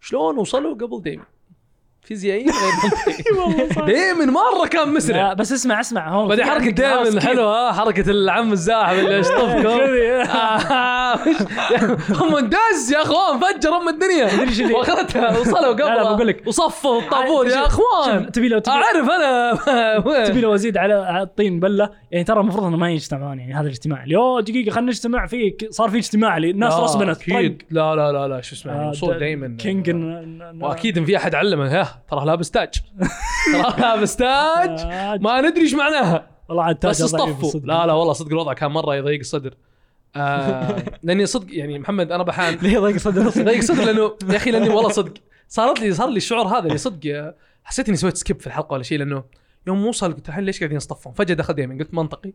شلون 0.00 0.38
وصلوا 0.38 0.74
قبل 0.74 1.02
دايمن 1.02 1.24
فيزيائيا 2.02 2.52
غير 2.52 3.46
منطقي 3.58 3.86
دايما 3.92 4.24
مرة 4.24 4.66
كان 4.70 4.84
لا 4.88 4.92
مسرع 4.94 5.32
بس 5.32 5.52
اسمع 5.52 5.80
اسمع 5.80 6.08
هو 6.08 6.26
بعدين 6.28 6.44
في 6.44 6.50
حركة 6.50 6.64
عندك 6.64 6.80
ناس 6.80 6.92
دائما 7.04 7.20
كذا. 7.20 7.28
حلوة 7.28 7.68
ها 7.68 7.72
حركة 7.72 8.10
العم 8.10 8.52
الزاحف 8.52 8.98
اللي 8.98 9.18
يشطفكم 9.20 9.62
كذي. 9.62 10.12
آه، 10.12 11.14
وش- 11.14 12.10
هم 12.22 12.36
انداز 12.36 12.92
يا 12.92 13.02
أخوان 13.02 13.40
فجر 13.40 13.76
ام 13.76 13.88
الدنيا. 13.88 14.40
إيش 14.42 14.60
اللي- 14.60 14.74
واخذتها 14.74 15.38
وصلوا 15.38 15.72
لا، 15.74 15.84
لا، 15.84 16.02
قبل. 16.04 16.14
بقول 16.16 16.26
لك. 16.28 16.42
وصفوا 16.46 17.00
الطابور 17.00 17.46
يا 17.46 17.50
شوف- 17.50 17.66
أخوان. 17.66 18.20
شوف، 18.22 18.30
تبي 18.30 18.48
لو 18.48 18.58
تبي 18.58 18.74
أعرف 18.74 19.10
أنا 19.10 20.24
تبي 20.28 20.40
لو 20.40 20.54
أزيد 20.54 20.76
على 20.76 21.22
الطين 21.22 21.60
بلة 21.60 21.90
يعني 22.10 22.24
ترى 22.24 22.40
المفروض 22.40 22.64
إنه 22.64 22.76
ما 22.76 22.90
يجتمعون 22.90 23.38
يعني 23.38 23.54
هذا 23.54 23.66
الاجتماع. 23.66 24.04
اليوم 24.04 24.40
دقيقة 24.40 24.70
خلينا 24.70 24.90
نجتمع 24.90 25.26
فيه 25.26 25.52
صار 25.70 25.88
في 25.90 25.98
اجتماع 25.98 26.38
لي. 26.38 26.50
الناس 26.50 26.72
لا، 26.74 26.84
رسبنت 26.84 27.20
أكيد. 27.20 27.62
لا 27.70 27.94
لا 27.96 28.12
لا 28.12 28.28
لا 28.28 28.40
شو 28.40 28.54
اسمه 28.54 28.72
آه، 28.72 28.84
الوصول 28.84 29.14
د- 29.14 29.18
دائما 29.18 29.56
king 29.58 29.90
وأكيد 30.60 30.98
إن 30.98 31.04
في 31.04 31.16
أحد 31.16 31.34
علمه. 31.34 31.80
ها. 31.80 31.89
ترى 32.10 32.24
لابس 32.26 32.50
تاج. 32.50 32.68
ترى 33.52 33.80
لابس 33.80 34.16
تاج. 34.16 34.86
ما 35.20 35.40
ندري 35.40 35.60
إيش 35.60 35.74
معناها. 35.74 36.30
والله 36.48 36.64
عاد 36.64 36.76
تاج 36.76 36.90
بس 36.90 37.02
اصطفوا. 37.02 37.60
لا 37.60 37.86
لا 37.86 37.92
والله 37.92 38.12
صدق 38.12 38.28
الوضع 38.28 38.52
كان 38.52 38.70
مرة 38.70 38.96
يضيق 38.96 39.18
الصدر. 39.18 39.54
آه 40.16 40.82
لأني 41.02 41.26
صدق 41.26 41.46
يعني 41.50 41.78
محمد 41.78 42.12
أنا 42.12 42.22
بحان. 42.22 42.54
ليه 42.54 42.78
ضيق 42.78 42.96
صدر 42.96 43.40
يضيق 43.40 43.60
صدر 43.60 43.84
لأنه 43.92 44.16
يا 44.30 44.36
أخي 44.36 44.50
لأني 44.50 44.68
والله 44.68 44.90
صدق. 44.90 45.14
صارت 45.48 45.80
لي 45.80 45.92
صار 45.92 46.08
لي 46.08 46.16
الشعور 46.16 46.46
هذا 46.46 46.66
اللي 46.66 46.78
صدق 46.78 47.14
آه، 47.14 47.34
حسيت 47.64 47.88
إني 47.88 47.96
سويت 47.96 48.16
skip 48.16 48.40
في 48.40 48.46
الحلقة 48.46 48.74
ولا 48.74 48.82
شيء 48.82 48.98
لأنه 48.98 49.24
يوم 49.66 49.86
وصل 49.86 50.12
قلت 50.12 50.28
الحين 50.28 50.44
ليش 50.44 50.58
قاعدين 50.58 50.76
يصطفون؟ 50.76 51.12
فجأة 51.12 51.34
دخل 51.34 51.54
دايما 51.54 51.78
قلت 51.78 51.94
منطقي. 51.94 52.32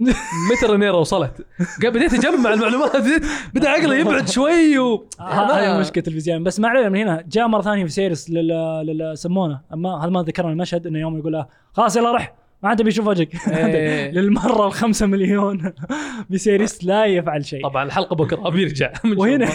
متى 0.00 0.66
رينيرا 0.66 0.96
وصلت؟ 0.96 1.46
قا- 1.82 1.86
بديت 1.88 2.14
أجمع 2.14 2.52
المعلومات 2.52 2.96
بديت 2.96 3.22
بدأ 3.54 3.68
عقلي 3.68 4.00
يبعد 4.00 4.28
شوي 4.28 4.78
و 4.78 5.08
هذه 5.20 5.78
مشكلة 5.80 6.04
التلفزيون. 6.06 6.42
بس 6.44 6.60
ما 6.60 6.68
علينا 6.68 6.88
من 6.88 6.98
هنا 6.98 7.24
جاء 7.28 7.46
مرة 7.48 7.62
ثانية 7.62 7.84
في 7.84 7.90
سيرس 7.90 8.30
لل 8.30 9.10
يسمونه 9.12 9.60
أما 9.72 10.04
هذا 10.04 10.10
ما 10.10 10.22
ذكرنا 10.22 10.52
المشهد 10.52 10.86
إنه 10.86 10.98
يوم 10.98 11.18
يقول 11.18 11.32
له 11.32 11.46
خلاص 11.72 11.96
يلا 11.96 12.12
رح. 12.12 12.34
ما 12.64 12.70
عاد 12.70 12.82
بيشوف 12.82 13.06
وجهك. 13.06 13.28
إيه. 13.48 14.10
للمرة 14.10 14.66
الخمسة 14.66 15.06
مليون. 15.06 15.72
بسيريس 16.30 16.84
لا 16.84 17.04
يفعل 17.04 17.44
شيء. 17.44 17.62
طبعا 17.62 17.84
الحلقة 17.84 18.16
بكرة 18.16 18.48
بيرجع 18.48 18.92
وهنا. 19.18 19.48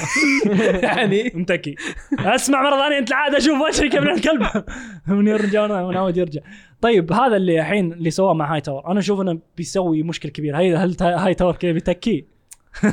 يعني 0.84 1.32
متكي 1.36 1.76
أسمع 2.20 2.62
مرة 2.64 2.84
ثانية 2.84 2.98
أنت 2.98 3.10
العاده 3.10 3.38
أشوف 3.38 3.62
وجهك 3.62 3.94
يا 3.94 4.00
ابن 4.00 4.10
الكلب. 4.10 4.48
من 5.08 5.28
يرجع 5.28 5.62
وأنا 5.62 5.92
ناوي 5.92 6.14
يرجع. 6.16 6.42
طيب 6.82 7.14
هذا 7.14 7.36
اللي 7.36 7.60
الحين 7.60 7.94
اللي 7.94 8.10
سواه 8.10 8.34
مع 8.34 8.54
هاي 8.54 8.62
تاور 8.62 8.92
أنا 8.92 9.00
أشوف 9.00 9.22
إنه 9.22 9.40
بيسوي 9.58 10.04
مشكلة 10.04 10.32
كبيرة. 10.32 10.58
هل 10.58 10.96
هاي 11.02 11.34
تاور 11.34 11.56
كذا 11.56 11.72
بيتكي 11.72 12.26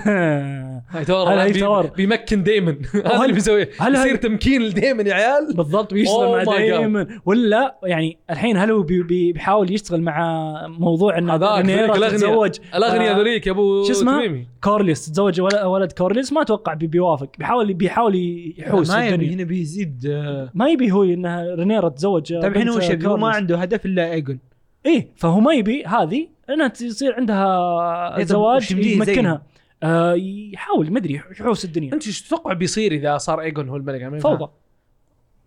هاي 0.90 1.04
هل 1.08 1.38
هي 1.38 1.52
بي- 1.52 1.60
تور؟ 1.60 1.86
بيمكن 1.86 2.42
دايما. 2.42 2.76
هذا 3.06 3.22
اللي 3.22 3.32
بيسويه. 3.32 3.68
هل 3.78 3.96
هي- 3.96 4.00
يصير 4.02 4.16
تمكين 4.16 4.70
دايما 4.70 5.02
يا 5.02 5.14
عيال؟ 5.14 5.54
بالضبط 5.56 5.92
ويشتغل 5.92 6.44
Oh 6.44 6.46
مع 6.46 6.54
God. 6.54 6.58
دايما. 6.58 7.06
ولا 7.26 7.76
يعني 7.82 8.18
الحين 8.30 8.56
هل 8.56 8.70
هو 8.70 8.82
بي 8.82 9.02
بي 9.02 9.32
بيحاول 9.32 9.72
يشتغل 9.72 10.00
مع 10.02 10.52
موضوع 10.68 11.18
ان 11.18 11.30
هذاك. 11.30 11.64
تتزوج؟ 12.10 12.58
الاغنياء 12.74 13.14
آه، 13.14 13.16
ذوليك 13.18 13.46
يا 13.46 13.52
أبو 13.52 13.84
شو 13.84 13.92
اسمه؟ 13.92 14.46
كورليس 14.64 15.06
تتزوج 15.06 15.40
ول- 15.40 15.64
ولد 15.64 15.92
كورليس 15.92 16.32
ما 16.32 16.42
أتوقع 16.42 16.74
بي 16.74 16.86
بيوافق. 16.86 17.28
بيحاول 17.38 17.74
بيحاول 17.74 18.14
يحوس 18.58 18.90
ما 18.90 19.06
يبي 19.06 19.34
هنا 19.34 19.44
بيزيد. 19.44 20.06
ما 20.54 20.68
يبي 20.68 20.92
هو 20.92 21.04
انها 21.04 21.54
رينيرا 21.54 21.88
تتزوج 21.88 22.34
طيب 22.42 22.52
الحين 22.52 22.68
هو 22.68 23.10
هو 23.10 23.16
ما. 23.16 23.28
عنده 23.28 23.56
هدف 23.58 23.86
إلا 23.86 24.12
ايجون 24.12 24.38
إيه 24.86 25.08
فهو 25.16 25.40
ما 25.40 25.52
يبي 25.54 25.84
هذه 25.84 26.28
إنها 26.50 26.68
تصير 26.68 27.14
عندها 27.14 28.16
إيه، 28.18 28.24
زواج 28.24 28.70
يمكنها. 28.72 29.42
آه 29.86 30.14
يحاول 30.52 30.92
مدري 30.92 31.14
يحوس 31.14 31.64
الدنيا. 31.64 31.92
أنت 31.94 32.06
إيش 32.06 32.22
تتوقع 32.22 32.52
بيصير 32.52 32.92
إذا 32.92 33.18
صار 33.18 33.40
ايجون 33.40 33.68
هو 33.68 33.76
الملك 33.76 34.00
يعني 34.00 34.20
فوضى. 34.20 34.50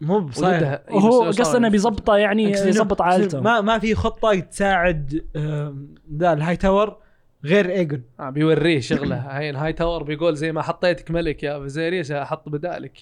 مو 0.02 0.20
بصاير. 0.20 0.64
إيه، 0.64 1.00
صار- 1.00 1.28
قصده 1.28 1.58
إنه 1.58 1.70
بيظبطه 1.70 2.18
يعني 2.18 2.52
يظبط 2.52 3.02
عائلته. 3.02 3.40
ما 3.42 3.62
ما 3.62 3.80
في 3.80 3.96
خطة 3.96 4.40
تساعد 4.40 5.24
ذا 6.18 6.34
الهاي 6.34 6.58
تاور 6.58 6.98
غير 7.46 7.70
ايجون 7.70 8.02
آه 8.20 8.30
بيوريه 8.30 8.80
شغله. 8.80 9.16
هاي 9.16 9.52
هاي 9.52 9.74
تاور 9.74 10.04
بيقول 10.04 10.36
زي 10.36 10.52
ما 10.52 10.62
حطيتك 10.62 11.12
ملك 11.12 11.44
يا 11.44 11.60
فيزيريس 11.60 12.12
أحط 12.12 12.50
بدالك؟ 12.50 12.98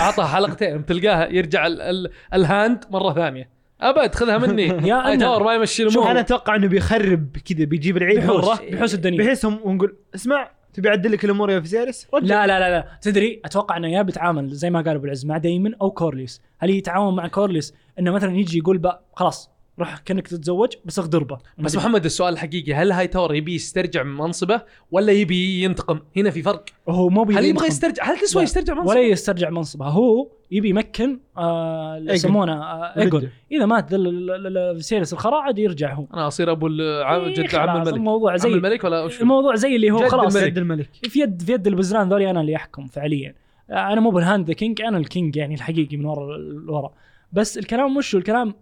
اعطى 0.00 0.24
حلقتين 0.24 0.86
تلقاها 0.86 1.28
يرجع 1.28 1.66
ال 1.66 1.80
ال 1.80 2.10
ال 2.34 2.44
hand 2.44 2.84
مرة 2.90 3.12
ثانية. 3.12 3.61
أبد 3.90 4.14
خذها 4.14 4.38
مني. 4.38 4.62
يا 4.88 5.16
تاور 5.16 5.42
ما 5.42 5.54
يمشي 5.54 5.82
شوف 5.82 5.92
الأمور 5.92 6.10
أنا 6.10 6.20
أتوقع 6.20 6.56
إنه 6.56 6.66
بيخرب 6.66 7.36
كذا 7.44 7.64
بيجيب 7.64 7.96
العيد 7.96 8.20
بيحوس 8.20 8.44
مره 8.44 8.60
بيحوس 8.70 8.94
الدنيا. 8.94 9.18
بحيث 9.18 9.44
هم 9.44 9.60
ونقول 9.64 9.96
اسمع 10.14 10.50
تبي 10.74 10.88
أعدل 10.88 11.12
لك 11.12 11.24
الأمور 11.24 11.50
يا 11.50 11.60
فيزيريس 11.60 12.08
لا 12.12 12.46
لا 12.46 12.60
لا 12.60 12.70
لا. 12.70 12.86
تدري 13.02 13.40
أتوقع 13.44 13.76
إنه 13.76 13.88
يا 13.88 14.02
بيتعامل 14.02 14.48
زي 14.48 14.70
ما 14.70 14.80
قال 14.80 14.94
أبو 14.96 15.04
العز 15.04 15.26
مع 15.26 15.38
دايمن 15.38 15.74
أو 15.74 15.90
كورليس. 15.90 16.40
هل 16.58 16.70
يتعاون 16.70 17.16
مع 17.16 17.28
كورليس؟ 17.28 17.74
إنه 17.98 18.10
مثلا 18.10 18.36
يجي 18.36 18.58
يقول 18.58 18.78
بقى 18.78 19.04
خلاص 19.16 19.50
روح 19.82 19.98
كأنك 19.98 20.28
تتزوج 20.28 20.72
بس 20.84 20.98
اغدربه 20.98 21.38
بس 21.58 21.76
محمد 21.76 22.04
السؤال 22.04 22.32
الحقيقي 22.32 22.74
هل 22.74 22.92
هاي 22.92 23.06
تاور 23.06 23.34
يبي 23.34 23.54
يسترجع 23.54 24.02
من 24.02 24.14
منصبه 24.14 24.62
ولا 24.90 25.12
يبي 25.12 25.62
ينتقم؟ 25.62 26.00
هنا 26.16 26.30
في 26.30 26.42
فرق. 26.42 26.64
هو 26.88 27.08
مو 27.08 27.22
هل 27.22 27.44
يبغى. 27.44 27.66
يسترجع؟ 27.66 28.04
هل 28.04 28.18
تسوى. 28.18 28.42
يسترجع 28.42 28.74
منصبه؟ 28.74 28.90
ولا 28.90 29.00
يسترجع 29.00 29.50
منصبه. 29.50 29.86
هو 29.86 30.28
يبي 30.50 30.68
يمكن 30.68 31.18
آه 31.38 31.96
يسمونه 32.08 32.62
آه 32.62 33.00
ايجون. 33.00 33.28
إذا 33.52 33.66
مات 33.66 33.94
فيزيريس 34.82 35.12
الخراع 35.12 35.40
عاد 35.40 35.58
يرجع 35.58 35.94
هو. 35.94 36.06
أنا 36.14 36.26
أصير 36.26 36.50
أبو 36.50 36.66
العم 36.66 37.20
إيه 37.20 37.34
جد 37.34 37.54
عم 37.54 37.76
الملك. 37.76 37.94
الموضوع 37.94 38.32
عم 38.32 38.36
زي 38.36 38.48
الملك 38.48 38.84
ولا 38.84 39.04
وش 39.04 39.20
الموضوع 39.20 39.54
زي 39.54 39.76
اللي 39.76 39.90
هو 39.90 39.98
جد 39.98 40.08
خلاص. 40.08 40.36
الملك. 40.36 40.52
جد 40.52 40.58
الملك. 40.58 40.88
في 41.02 41.20
يد 41.20 41.42
في 41.42 41.52
يد 41.52 41.66
البزران 41.66 42.08
ذولي 42.08 42.30
أنا 42.30 42.40
اللي 42.40 42.56
أحكم 42.56 42.86
فعليا. 42.86 43.34
أنا 43.70 44.00
مو 44.00 44.10
بال 44.10 44.22
hand 44.22 44.46
the 44.46 44.54
king 44.54 44.82
أنا 44.82 44.98
ال 44.98 45.06
king 45.06 45.36
يعني 45.36 45.54
الحقيقي 45.54 45.96
من 45.96 46.04
ورا 46.04 46.36
الورا 46.36 46.92
بس 47.32 47.58
الكلام 47.58 47.96
مش 47.96 48.14
الكلام 48.14 48.54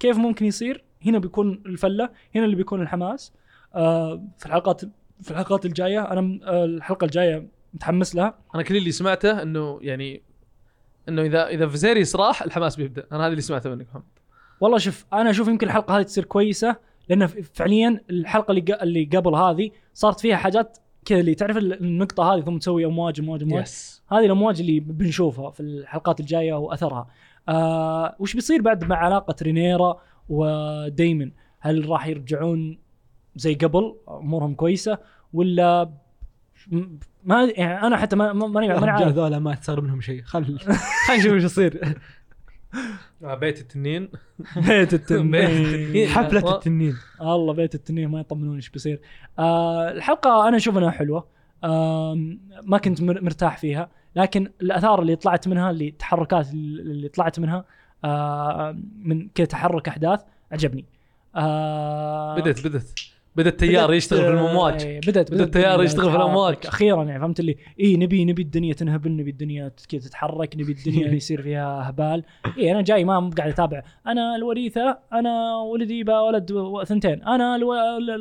كيف 0.00 0.16
ممكن 0.18 0.46
يصير؟ 0.46 0.84
هنا 1.06 1.18
بيكون 1.18 1.62
الفلة 1.66 2.10
هنا 2.34 2.44
اللي 2.44 2.56
بيكون 2.56 2.82
الحماس. 2.82 3.32
آه 3.74 4.22
في 4.38 4.46
الحلقات 4.46 4.80
في 5.22 5.30
الحلقات 5.30 5.66
الجاية 5.66 6.12
أنا 6.12 6.38
آه 6.44 6.64
الحلقة 6.64 7.04
الجاية 7.04 7.48
متحمس 7.74 8.14
لها. 8.14 8.34
أنا 8.54 8.62
كل 8.62 8.76
اللي 8.76 8.90
سمعته 8.90 9.42
إنه 9.42 9.78
يعني 9.82 10.22
إنه 11.08 11.22
إذا 11.22 11.48
إذا 11.48 11.66
فيزيريس 11.68 12.16
راح 12.16 12.42
الحماس 12.42 12.76
بيبدأ. 12.76 13.06
أنا 13.12 13.20
هذا 13.20 13.26
اللي 13.30 13.40
سمعته 13.40 13.70
منك 13.70 13.86
محمد 13.90 14.02
والله 14.60 14.78
شوف 14.78 15.06
أنا 15.12 15.30
أشوف 15.30 15.48
يمكن 15.48 15.66
الحلقة 15.66 15.98
هذه 15.98 16.02
تصير 16.02 16.24
كويسة 16.24 16.76
لأن 17.08 17.26
فعليا 17.26 18.00
الحلقة 18.10 18.52
اللي 18.52 18.78
اللي 18.82 19.04
قبل 19.04 19.34
هذه 19.34 19.70
صارت 19.94 20.20
فيها 20.20 20.36
حاجات 20.36 20.78
كذا 21.04 21.20
اللي 21.20 21.34
تعرف 21.34 21.56
ال- 21.56 21.80
النقطة 21.80 22.34
هذه 22.34 22.40
ثم 22.40 22.58
تسوي 22.58 22.84
أمواج 22.84 23.20
أمواج 23.20 23.42
أمواج. 23.42 23.62
yes 23.62 24.02
هذه 24.08 24.24
الأمواج 24.26 24.60
اللي 24.60 24.80
بنشوفها 24.80 25.50
في 25.50 25.60
الحلقات 25.60 26.20
الجاية 26.20 26.54
وأثرها. 26.54 27.08
آه 27.48 28.16
وش 28.18 28.34
بيصير 28.34 28.62
بعد 28.62 28.84
مع 28.84 28.96
علاقة 28.96 29.34
رينيرا 29.42 30.00
ودايمن 30.28 31.30
هل 31.60 31.88
راح 31.88 32.06
يرجعون 32.06 32.78
زي 33.36 33.54
قبل 33.54 33.96
أمورهم 34.08 34.54
كويسة 34.54 34.98
ولا 35.32 35.90
ما 37.24 37.44
يعني 37.56 37.86
أنا 37.86 37.96
حتى 37.96 38.16
ما 38.16 38.32
ما- 38.32 38.46
ماني 38.46 38.66
الرجال 38.72 38.90
عارف. 38.90 39.14
ذولا 39.14 39.38
ما 39.38 39.54
تصير 39.54 39.80
منهم 39.80 40.00
شيء. 40.00 40.22
خل 40.22 40.58
خل 41.08 41.16
نشوف 41.18 41.32
إيش 41.32 41.44
يصير. 41.44 41.96
آه 43.24 43.34
بيت 43.34 43.60
التنين. 43.60 44.08
بيت 44.66 44.94
التنين. 44.94 46.08
حفلة 46.14 46.54
التنين. 46.54 46.96
الله 47.20 47.52
بيت 47.54 47.74
التنين 47.74 48.08
ما 48.08 48.20
يطمنون 48.20 48.56
إيش 48.56 48.70
بيصير. 48.70 49.00
آه 49.38 49.90
الحلقة 49.90 50.48
أنا 50.48 50.56
أشوف 50.56 50.78
إنها 50.78 50.90
حلوة. 50.90 51.26
آه 51.64 52.14
ما 52.62 52.78
كنت 52.78 53.02
مر- 53.02 53.22
مرتاح 53.24 53.58
فيها. 53.58 53.90
لكن 54.16 54.50
الأثار 54.62 55.02
اللي 55.02 55.16
طلعت 55.16 55.48
منها 55.48 55.70
اللي 55.70 55.88
التحركات 55.88 56.52
اللي 56.52 57.08
طلعت 57.08 57.40
منها 57.40 57.64
آه 58.04 58.78
من 58.98 59.28
كذا 59.28 59.46
تحرك 59.46 59.88
أحداث 59.88 60.20
عجبني. 60.52 60.84
آه 61.36 62.36
بدت 62.36 62.66
بدت 62.66 63.10
بدا 63.36 63.48
التيار 63.48 63.92
يشتغل 63.92 64.20
في 64.20 64.28
الامواج 64.28 64.82
إيه، 64.82 65.00
بدت 65.00 65.32
بدأ 65.32 65.44
التيار 65.44 65.82
يشتغل 65.82 66.10
في 66.10 66.16
الأمواج. 66.16 66.56
أخيرا 66.64 67.04
يعني 67.04 67.20
فهمت 67.20 67.40
اللي؟ 67.40 67.56
اي 67.80 67.96
نبي 67.96 68.24
نبي 68.24 68.42
الدنيا 68.42 68.74
تنهبل 68.74 69.16
نبي 69.16 69.30
الدنيا 69.30 69.72
كذا 69.88 70.00
تتحرك 70.00 70.56
نبي 70.56 70.72
الدنيا 70.72 71.08
يصير 71.14 71.42
فيها 71.42 71.90
هبال. 71.90 72.24
اي 72.58 72.72
أنا 72.72 72.82
جاي 72.82 73.04
ما 73.04 73.30
قاعد 73.38 73.50
أتابع. 73.50 73.82
أنا 74.06 74.36
الوريثة 74.36 74.98
أنا 75.12 75.60
ولدي 75.60 76.04
ولد 76.10 76.52
ثنتين. 76.86 77.22
أنا 77.22 77.56
ألو... 77.56 77.74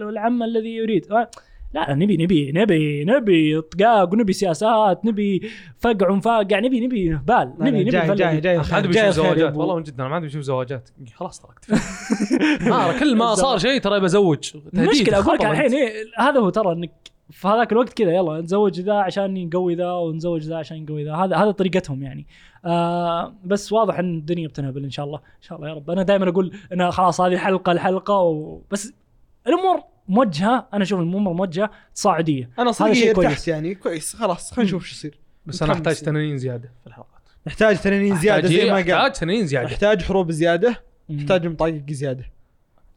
العم 0.10 0.43
الذي 0.43 0.75
يريد. 0.75 1.12
آه، 1.12 1.30
لا 1.73 1.95
نبي 1.95 2.17
نبي 2.17 2.51
نبي 2.51 3.05
نبي 3.05 3.62
طقاق 3.62 4.13
ونبي 4.13 4.34
سياسات 4.34 5.05
نبي 5.05 5.49
فقع 5.79 6.10
ونفاقع 6.10 6.60
نبي 6.60 6.86
نبي 6.86 7.15
هبال 7.15 7.53
لا، 7.60 7.69
نبي 7.69 7.82
نبي 7.82 7.89
جاي 7.89 8.15
جاي. 8.15 8.41
جاي. 8.41 8.58
ما 8.58 8.62
الخير 8.62 8.95
يا 8.95 9.10
زواجات. 9.12 9.55
والله 9.55 9.75
من 9.75 9.84
جد 9.84 9.99
أنا 9.99 10.10
ما 10.10 10.15
عندي 10.15 10.27
بشوف 10.27 10.41
زواجات. 10.41 10.89
خلاص 11.15 11.39
تركت 11.41 11.82
آه 12.71 12.99
كل 12.99 13.15
ما 13.15 13.36
صار 13.45 13.58
شيء 13.58 13.79
ترى 13.82 13.99
بزوج. 13.99 14.51
المشكلة 14.73 15.19
أقول 15.19 15.36
لك 15.36 15.45
الحين. 15.45 15.73
إيه 15.73 15.91
هذا 16.17 16.39
هو 16.39 16.49
ترى 16.49 16.71
إنك 16.71 16.91
في 17.32 17.47
هذاك 17.47 17.71
الوقت 17.71 17.93
كذا 17.93 18.12
يلا 18.12 18.41
نتزوج 18.41 18.79
ذا 18.82 18.93
عشان 18.93 19.45
نقوي 19.47 19.75
ذا 19.75 19.91
ونزوج 19.91 20.41
ذا 20.41 20.55
عشان 20.58 20.84
نقوي 20.84 21.03
ذا. 21.03 21.15
هذا 21.15 21.36
هذا 21.36 21.51
طريقتهم 21.51 22.03
يعني. 22.03 22.27
آه 22.65 23.34
بس 23.45 23.71
واضح 23.73 23.99
إن 23.99 24.17
الدنيا 24.17 24.47
بتنهبل 24.47 24.84
إن 24.84 24.89
شاء 24.89 25.05
الله. 25.05 25.17
إن 25.17 25.41
شاء 25.41 25.58
الله 25.58 25.69
يا 25.69 25.73
رب. 25.73 25.89
أنا 25.89 26.03
دائما 26.03 26.29
أقول 26.29 26.51
انه 26.73 26.89
خلاص 26.89 27.21
هذه 27.21 27.38
حلقة 27.38 27.71
الحلقة 27.71 28.19
و... 28.19 28.62
بس 28.71 28.93
الأمور 29.47 29.84
موجهة 30.08 30.67
أنا 30.73 30.84
أشوف 30.84 30.99
الأمور 30.99 31.34
موجهة 31.34 31.71
تصاعديه 31.95 32.49
أنا 32.60 32.71
هذا 32.82 32.93
شيء 32.93 33.06
صدق 33.06 33.13
كويس. 33.13 33.28
ارتحت 33.28 33.47
يعني 33.47 33.75
كويس 33.75 34.15
خلاص 34.15 34.54
خلينا 34.54 34.67
نشوف 34.69 34.86
شو 34.86 34.95
يصير 34.95 35.19
بس 35.45 35.63
أنا 35.63 35.73
أحتاج. 35.73 35.95
تنانين 35.95 36.38
زيادة 36.38 36.71
في 36.82 36.88
الحلقات 36.88 37.10
نحتاج 37.47 37.78
تنانين 37.78 38.15
زيادة 38.17 38.47
زي 38.47 38.65
ما 38.65 38.75
قال 38.75 38.89
يحتاج 38.89 39.12
تنين 39.12 39.47
زيادة 39.47 39.65
نحتاج 39.65 40.02
حروب 40.04 40.32
زيادة. 40.32 40.84
نحتاج 41.10 41.47
مطاقق 41.47 41.84
زيادة 41.89 42.25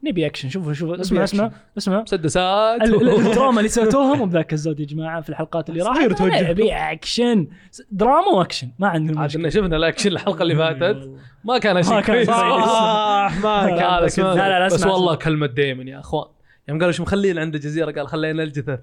نبي 0.03 0.25
اكشن 0.25 0.49
شوفوا 0.49 0.73
شوفوا. 0.73 1.01
اسمع. 1.01 1.23
اسمع 1.23 1.51
اسمع. 1.77 2.01
مسدسات 2.01 2.81
ال- 2.81 3.09
الدراما 3.27 3.57
اللي 3.59 3.69
سويتوها 3.77 4.15
مو 4.15 4.25
بذاك 4.25 4.53
الزود 4.53 4.79
يا 4.79 4.85
جماعة 4.85 5.21
في 5.21 5.29
الحلقات 5.29 5.69
اللي 5.69 5.83
صغير 5.83 6.11
راحت. 6.11 6.21
نبي 6.49 6.73
اكشن 6.73 7.47
دراما 7.91 8.27
واكشن 8.27 8.69
ما 8.79 8.87
عندنا 8.87 9.19
عاد 9.21 9.29
مشكلة. 9.29 9.49
شفنا 9.49 9.75
الاكشن 9.77 10.11
الحلقة 10.11 10.41
اللي 10.43 10.55
فاتت. 10.55 11.09
ما 11.43 11.57
كان 11.57 11.83
شيء 11.83 11.93
ما 11.93 12.01
كان 12.01 12.15
كويس 12.15 12.27
صح. 12.27 13.33
ما 13.43 13.65
كان 13.79 14.03
اسمه 14.03 14.33
لا، 14.33 14.49
لا، 14.49 14.59
لا، 14.59 14.65
بس 14.65 14.85
والله. 14.85 15.15
كلمة 15.15 15.47
دايمن 15.47 15.83
يا 15.83 15.99
أخوان. 15.99 16.25
يوم 16.69 16.77
قالوا 16.79 16.91
شو 16.91 17.03
مخلين 17.03 17.37
عنده 17.39 17.59
جزيره 17.59 17.91
قال 17.91 18.07
خلينا 18.07 18.43
الجثث. 18.43 18.67
نعم. 18.67 18.79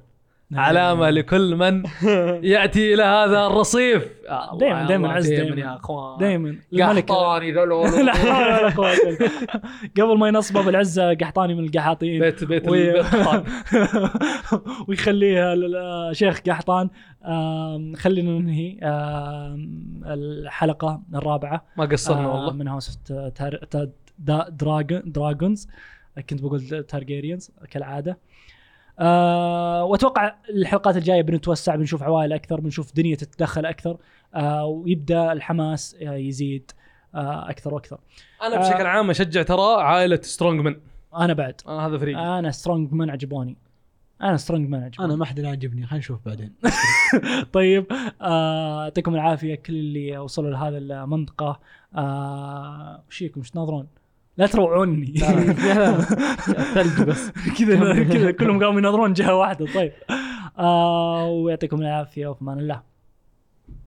علامة 0.55 1.11
لكل 1.11 1.57
من 1.57 1.83
يأتي 2.53 2.95
إلى 2.95 3.03
هذا 3.03 3.47
الرصيف. 3.47 4.09
يا 4.29 4.57
دايماً 4.59 4.97
الله، 4.97 5.09
عز 5.13 5.29
دايماً. 5.29 5.61
يا 5.61 5.77
أخوان. 5.77 6.19
دائما 6.19 6.57
قحطاني. 6.73 7.53
قبل 10.01 10.19
ما 10.19 10.29
ينصبه 10.29 10.63
بالعزه 10.63 11.15
قحطاني 11.15 11.55
من 11.55 11.65
القحاطين. 11.65 12.21
بيت 12.21 12.45
بيت 12.45 12.69
وي-. 12.69 13.03
ويخليها 14.89 15.55
ل- 15.55 16.17
شيخ 16.17 16.41
قحطان. 16.49 16.89
خلينا 17.97 18.31
ننهي. 18.39 18.79
الحلقة 20.07 21.03
الرابعة. 21.15 21.65
ما 21.77 21.85
قصرنا 21.85 22.25
آه، 22.25 22.35
والله. 22.35 22.53
من 22.53 22.69
هاوس 22.69 22.99
دراجون 24.51 25.03
دراجونز 25.05 25.69
كنت 26.31 26.43
بقول 26.43 26.61
تارجيريانز 26.89 27.51
كالعادة. 27.71 28.19
آه 29.01 29.85
وأتوقع 29.85 30.35
الحلقات 30.51 30.97
الجاية 30.97 31.23
بنتوسع 31.23 31.75
بنشوف 31.75 32.03
عوائل 32.03 32.33
أكثر 32.33 32.61
بنشوف 32.61 32.95
دنيا 32.95 33.17
تتدخل 33.17 33.67
أكثر 33.67 33.97
آه 34.35 34.65
ويبدأ 34.65 35.33
الحماس 35.33 35.97
آه، 36.03 36.15
يزيد 36.15 36.71
آه 37.15 37.51
أكثر 37.51 37.75
وأكثر. 37.75 37.99
أنا 38.43 38.61
بشكل 38.61 38.87
عام 38.87 39.11
أشجع 39.11 39.43
ترى 39.43 39.83
عائلة 39.83 40.21
strong 40.23 40.61
man 40.61 40.81
أنا 41.17 41.33
بعد. 41.33 41.61
آه 41.67 41.87
هذا 41.87 41.99
فريق. 41.99 42.19
أنا 42.19 42.51
strong 42.51 42.93
man 42.93 43.11
عجبوني. 43.11 43.57
أنا 44.23 44.37
strong 44.37 44.69
man 44.69 44.83
عجبوني. 44.83 45.09
أنا 45.09 45.19
ما 45.19 45.25
حد 45.25 45.41
عاجبني 45.41 45.87
خلينا 45.87 45.99
نشوف 45.99 46.19
بعدين. 46.27 46.53
طيب 47.53 47.87
آه، 48.21 48.85
يعطيكم 48.85 49.15
العافية 49.15 49.55
كل 49.55 49.73
اللي 49.73 50.19
وصلوا 50.19 50.51
لهذه 50.51 50.79
المنطقة. 50.79 51.61
آه، 51.97 53.05
وش 53.09 53.19
فيكم 53.19 53.41
إيش 53.41 53.51
تناظرون؟ 53.51 53.87
لا 54.41 54.47
تروعوني. 54.47 55.07
ثلج 56.75 57.03
بس. 57.03 57.31
كذا 57.59 58.05
كذا 58.13 58.31
كلهم 58.31 58.65
قاموا 58.65 58.79
يناظرون 58.79 59.13
جهة 59.13 59.35
واحدة. 59.35 59.67
طيب. 59.75 59.93
آه 60.59 61.29
ويعطيكم 61.29 61.81
العافية 61.81 62.27
وفي 62.27 62.43
أمان 62.43 62.59
الله. 62.59 62.90